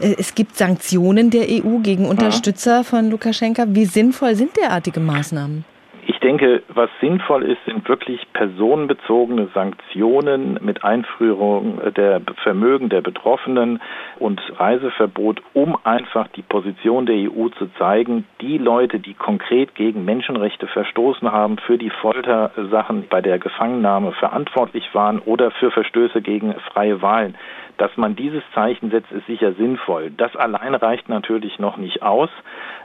Äh, 0.00 0.14
es 0.16 0.36
gibt 0.36 0.56
Sanktionen 0.56 1.30
der 1.30 1.48
EU 1.48 1.78
gegen 1.82 2.06
Unterstützer 2.06 2.84
von 2.84 3.10
Lukaschenka. 3.10 3.64
Wie 3.68 3.86
sinnvoll 3.86 4.36
sind 4.36 4.56
derartige 4.56 5.00
Maßnahmen? 5.00 5.64
Ich 6.10 6.20
denke, 6.20 6.62
was 6.68 6.88
sinnvoll 7.02 7.42
ist, 7.42 7.62
sind 7.66 7.86
wirklich 7.86 8.26
personenbezogene 8.32 9.48
Sanktionen 9.52 10.58
mit 10.62 10.82
Einführung 10.82 11.82
der 11.94 12.22
Vermögen 12.42 12.88
der 12.88 13.02
Betroffenen 13.02 13.78
und 14.18 14.40
Reiseverbot, 14.58 15.42
um 15.52 15.76
einfach 15.84 16.26
die 16.28 16.40
Position 16.40 17.04
der 17.04 17.30
EU 17.30 17.48
zu 17.58 17.66
zeigen, 17.78 18.24
die 18.40 18.56
Leute, 18.56 19.00
die 19.00 19.12
konkret 19.12 19.74
gegen 19.74 20.06
Menschenrechte 20.06 20.66
verstoßen 20.66 21.30
haben, 21.30 21.58
für 21.58 21.76
die 21.76 21.90
Foltersachen 21.90 23.06
bei 23.10 23.20
der 23.20 23.38
Gefangennahme 23.38 24.12
verantwortlich 24.12 24.88
waren 24.94 25.18
oder 25.18 25.50
für 25.50 25.70
Verstöße 25.70 26.22
gegen 26.22 26.54
freie 26.72 27.02
Wahlen, 27.02 27.34
dass 27.76 27.96
man 27.98 28.16
dieses 28.16 28.42
Zeichen 28.54 28.90
setzt, 28.90 29.12
ist 29.12 29.26
sicher 29.26 29.52
sinnvoll. 29.52 30.10
Das 30.16 30.34
allein 30.36 30.74
reicht 30.74 31.10
natürlich 31.10 31.58
noch 31.58 31.76
nicht 31.76 32.02
aus. 32.02 32.30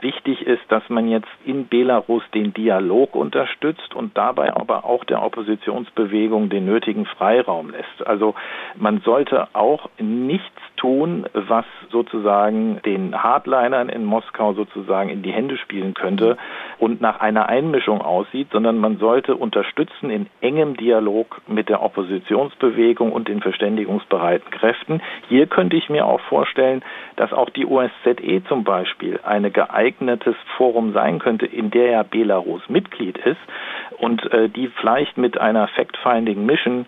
Wichtig 0.04 0.46
ist, 0.46 0.60
dass 0.68 0.82
man 0.90 1.08
jetzt 1.08 1.30
in 1.46 1.66
Belarus 1.66 2.22
den 2.34 2.52
Dialog 2.52 3.16
unterstützt 3.16 3.94
und 3.94 4.14
dabei 4.18 4.54
aber 4.54 4.84
auch 4.84 5.02
der 5.04 5.22
Oppositionsbewegung 5.22 6.50
den 6.50 6.66
nötigen 6.66 7.06
Freiraum 7.06 7.70
lässt. 7.70 8.06
Also 8.06 8.34
man 8.76 9.00
sollte 9.00 9.48
auch 9.54 9.88
nichts 9.98 10.60
tun, 10.76 11.24
was 11.32 11.64
sozusagen 11.90 12.82
den 12.84 13.22
Hardlinern 13.22 13.88
in 13.88 14.04
Moskau 14.04 14.52
sozusagen 14.52 15.08
in 15.08 15.22
die 15.22 15.32
Hände 15.32 15.56
spielen 15.56 15.94
könnte 15.94 16.36
und 16.78 17.00
nach 17.00 17.20
einer 17.20 17.48
Einmischung 17.48 18.02
aussieht, 18.02 18.48
sondern 18.52 18.76
man 18.76 18.98
sollte 18.98 19.34
unterstützen 19.34 20.10
in 20.10 20.26
engem 20.42 20.76
Dialog 20.76 21.40
mit 21.46 21.70
der 21.70 21.82
Oppositionsbewegung 21.82 23.10
und 23.10 23.28
den 23.28 23.40
verständigungsbereiten 23.40 24.50
Kräften. 24.50 25.00
Hier 25.30 25.46
könnte 25.46 25.76
ich 25.76 25.88
mir 25.88 26.04
auch 26.04 26.20
vorstellen, 26.20 26.82
dass 27.16 27.32
auch 27.32 27.48
die 27.48 27.64
OSZE 27.64 28.42
zum 28.46 28.64
Beispiel 28.64 29.18
ein 29.24 29.50
geeignetes 29.98 30.36
Forum 30.56 30.92
sein 30.92 31.18
könnte, 31.18 31.46
in 31.46 31.70
der 31.70 31.90
ja 31.90 32.02
Belarus 32.02 32.62
Mitglied 32.68 33.18
ist 33.18 33.40
und 33.98 34.30
äh, 34.32 34.48
die 34.48 34.68
vielleicht 34.68 35.16
mit 35.16 35.38
einer 35.38 35.68
Fact-Finding 35.68 36.44
Mission 36.44 36.86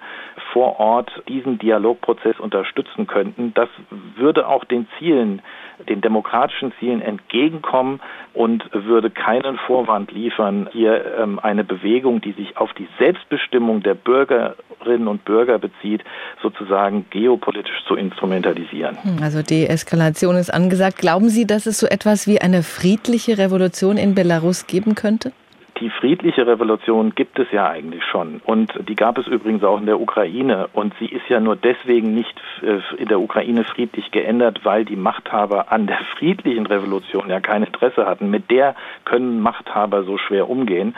vor 0.53 0.79
Ort 0.81 1.11
diesen 1.29 1.59
Dialogprozess 1.59 2.39
unterstützen 2.41 3.07
könnten. 3.07 3.53
Das 3.55 3.69
würde 4.17 4.49
auch 4.49 4.65
den 4.65 4.87
Zielen, 4.99 5.43
den 5.89 6.01
demokratischen 6.01 6.73
Zielen 6.79 7.01
entgegenkommen 7.01 8.01
und 8.35 8.65
würde 8.73 9.11
keinen 9.11 9.59
Vorwand 9.59 10.13
liefern, 10.13 10.69
hier 10.73 11.17
ähm, 11.19 11.39
eine 11.39 11.65
Bewegung, 11.65 12.21
die 12.21 12.33
sich 12.33 12.57
auf 12.57 12.73
die 12.75 12.89
Selbstbestimmung 12.99 13.83
der 13.83 13.95
Bürgerinnen 13.95 15.09
und 15.09 15.25
Bürger 15.25 15.59
bezieht, 15.59 16.03
sozusagen 16.43 17.07
geopolitisch 17.11 17.85
zu 17.87 17.95
instrumentalisieren. 17.95 18.99
Also 19.23 19.43
die 19.43 19.67
Eskalation 19.67 20.37
ist 20.37 20.53
angesagt. 20.53 20.99
Glauben 20.99 21.29
Sie, 21.29 21.47
dass 21.47 21.67
es 21.67 21.79
so 21.79 21.87
etwas 21.87 22.27
wie 22.27 22.41
eine 22.41 22.63
friedliche 22.63 23.39
Revolution 23.39 23.97
in 23.97 24.15
Belarus 24.15 24.67
geben 24.67 24.95
könnte? 24.95 25.33
Die 25.81 25.91
friedliche 25.91 26.47
Revolution 26.47 27.15
gibt 27.15 27.39
es 27.39 27.49
ja 27.53 27.69
eigentlich 27.69 28.03
schon. 28.05 28.41
Und 28.45 28.73
die 28.89 28.95
gab 28.95 29.19
es 29.19 29.27
übrigens 29.27 29.63
auch 29.63 29.79
in 29.79 29.85
der 29.85 30.01
Ukraine. 30.01 30.69
Und 30.73 30.95
sie 30.99 31.07
ist 31.07 31.29
ja 31.29 31.39
nur 31.39 31.55
deswegen 31.55 32.15
nicht 32.15 32.41
äh, 32.63 32.81
in 32.97 33.09
der 33.09 33.21
Ukraine 33.21 33.65
friedlich 33.65 34.11
geändert, 34.11 34.61
weil 34.65 34.87
die 34.87 34.97
Machthaber 34.97 35.71
an 35.71 35.87
der 35.87 35.99
friedlichen 36.17 36.67
Revolution 36.67 37.29
ja 37.29 37.41
kein 37.41 37.63
Interesse 37.63 38.07
hatten. 38.07 38.31
Mit 38.31 38.51
der 38.51 38.75
können 39.05 39.41
Machthaber 39.41 40.05
so 40.05 40.17
schwer 40.17 40.49
umgehen. 40.49 40.97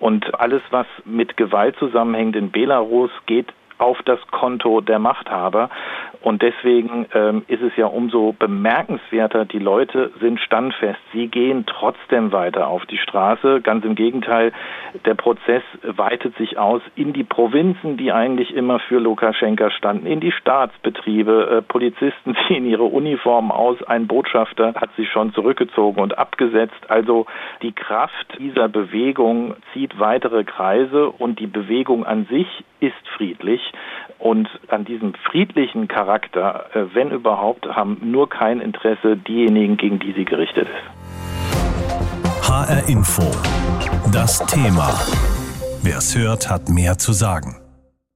Und 0.00 0.40
alles, 0.40 0.62
was 0.70 0.86
mit 1.04 1.36
Gewalt 1.36 1.76
zusammenhängt 1.76 2.34
in 2.34 2.50
Belarus, 2.50 3.10
geht 3.26 3.52
auf 3.78 4.00
das 4.04 4.20
Konto 4.30 4.80
der 4.80 4.98
Machthaber. 4.98 5.70
Und 6.24 6.40
deswegen 6.40 7.06
ähm, 7.12 7.44
ist 7.48 7.60
es 7.60 7.76
ja 7.76 7.84
umso 7.84 8.32
bemerkenswerter, 8.32 9.44
die 9.44 9.58
Leute 9.58 10.10
sind 10.20 10.40
standfest. 10.40 10.98
Sie 11.12 11.28
gehen 11.28 11.66
trotzdem 11.66 12.32
weiter 12.32 12.68
auf 12.68 12.86
die 12.86 12.96
Straße. 12.96 13.60
Ganz 13.60 13.84
im 13.84 13.94
Gegenteil, 13.94 14.52
der 15.04 15.14
Prozess 15.16 15.62
weitet 15.82 16.34
sich 16.38 16.56
aus 16.56 16.80
in 16.96 17.12
die 17.12 17.24
Provinzen, 17.24 17.98
die 17.98 18.10
eigentlich 18.10 18.54
immer 18.54 18.78
für 18.78 19.00
Lukaschenka 19.00 19.70
standen, 19.70 20.06
in 20.06 20.20
die 20.20 20.32
Staatsbetriebe. 20.32 21.58
Äh, 21.58 21.62
Polizisten 21.62 22.34
ziehen 22.48 22.64
ihre 22.64 22.84
Uniformen 22.84 23.50
aus. 23.50 23.82
Ein 23.82 24.06
Botschafter 24.06 24.72
hat 24.76 24.94
sich 24.96 25.10
schon 25.10 25.34
zurückgezogen 25.34 26.00
und 26.00 26.16
abgesetzt. 26.16 26.88
Also 26.88 27.26
die 27.60 27.72
Kraft 27.72 28.38
dieser 28.38 28.68
Bewegung 28.68 29.56
zieht 29.74 29.98
weitere 29.98 30.44
Kreise 30.44 31.10
und 31.10 31.38
die 31.38 31.46
Bewegung 31.46 32.06
an 32.06 32.24
sich 32.30 32.46
ist 32.80 33.08
friedlich. 33.16 33.60
Und 34.18 34.48
an 34.68 34.84
diesem 34.84 35.14
friedlichen 35.14 35.88
Charakter, 35.88 36.66
äh, 36.74 36.94
wenn 36.94 37.10
überhaupt, 37.10 37.66
haben 37.66 37.98
nur 38.02 38.28
kein 38.28 38.60
Interesse 38.60 39.16
diejenigen, 39.16 39.76
gegen 39.76 39.98
die 39.98 40.12
sie 40.12 40.24
gerichtet 40.24 40.68
ist. 40.68 42.48
HR 42.48 42.88
Info. 42.88 43.22
Das 44.12 44.38
Thema. 44.46 44.88
Wer 45.82 45.98
es 45.98 46.16
hört, 46.16 46.48
hat 46.48 46.68
mehr 46.68 46.96
zu 46.98 47.12
sagen. 47.12 47.63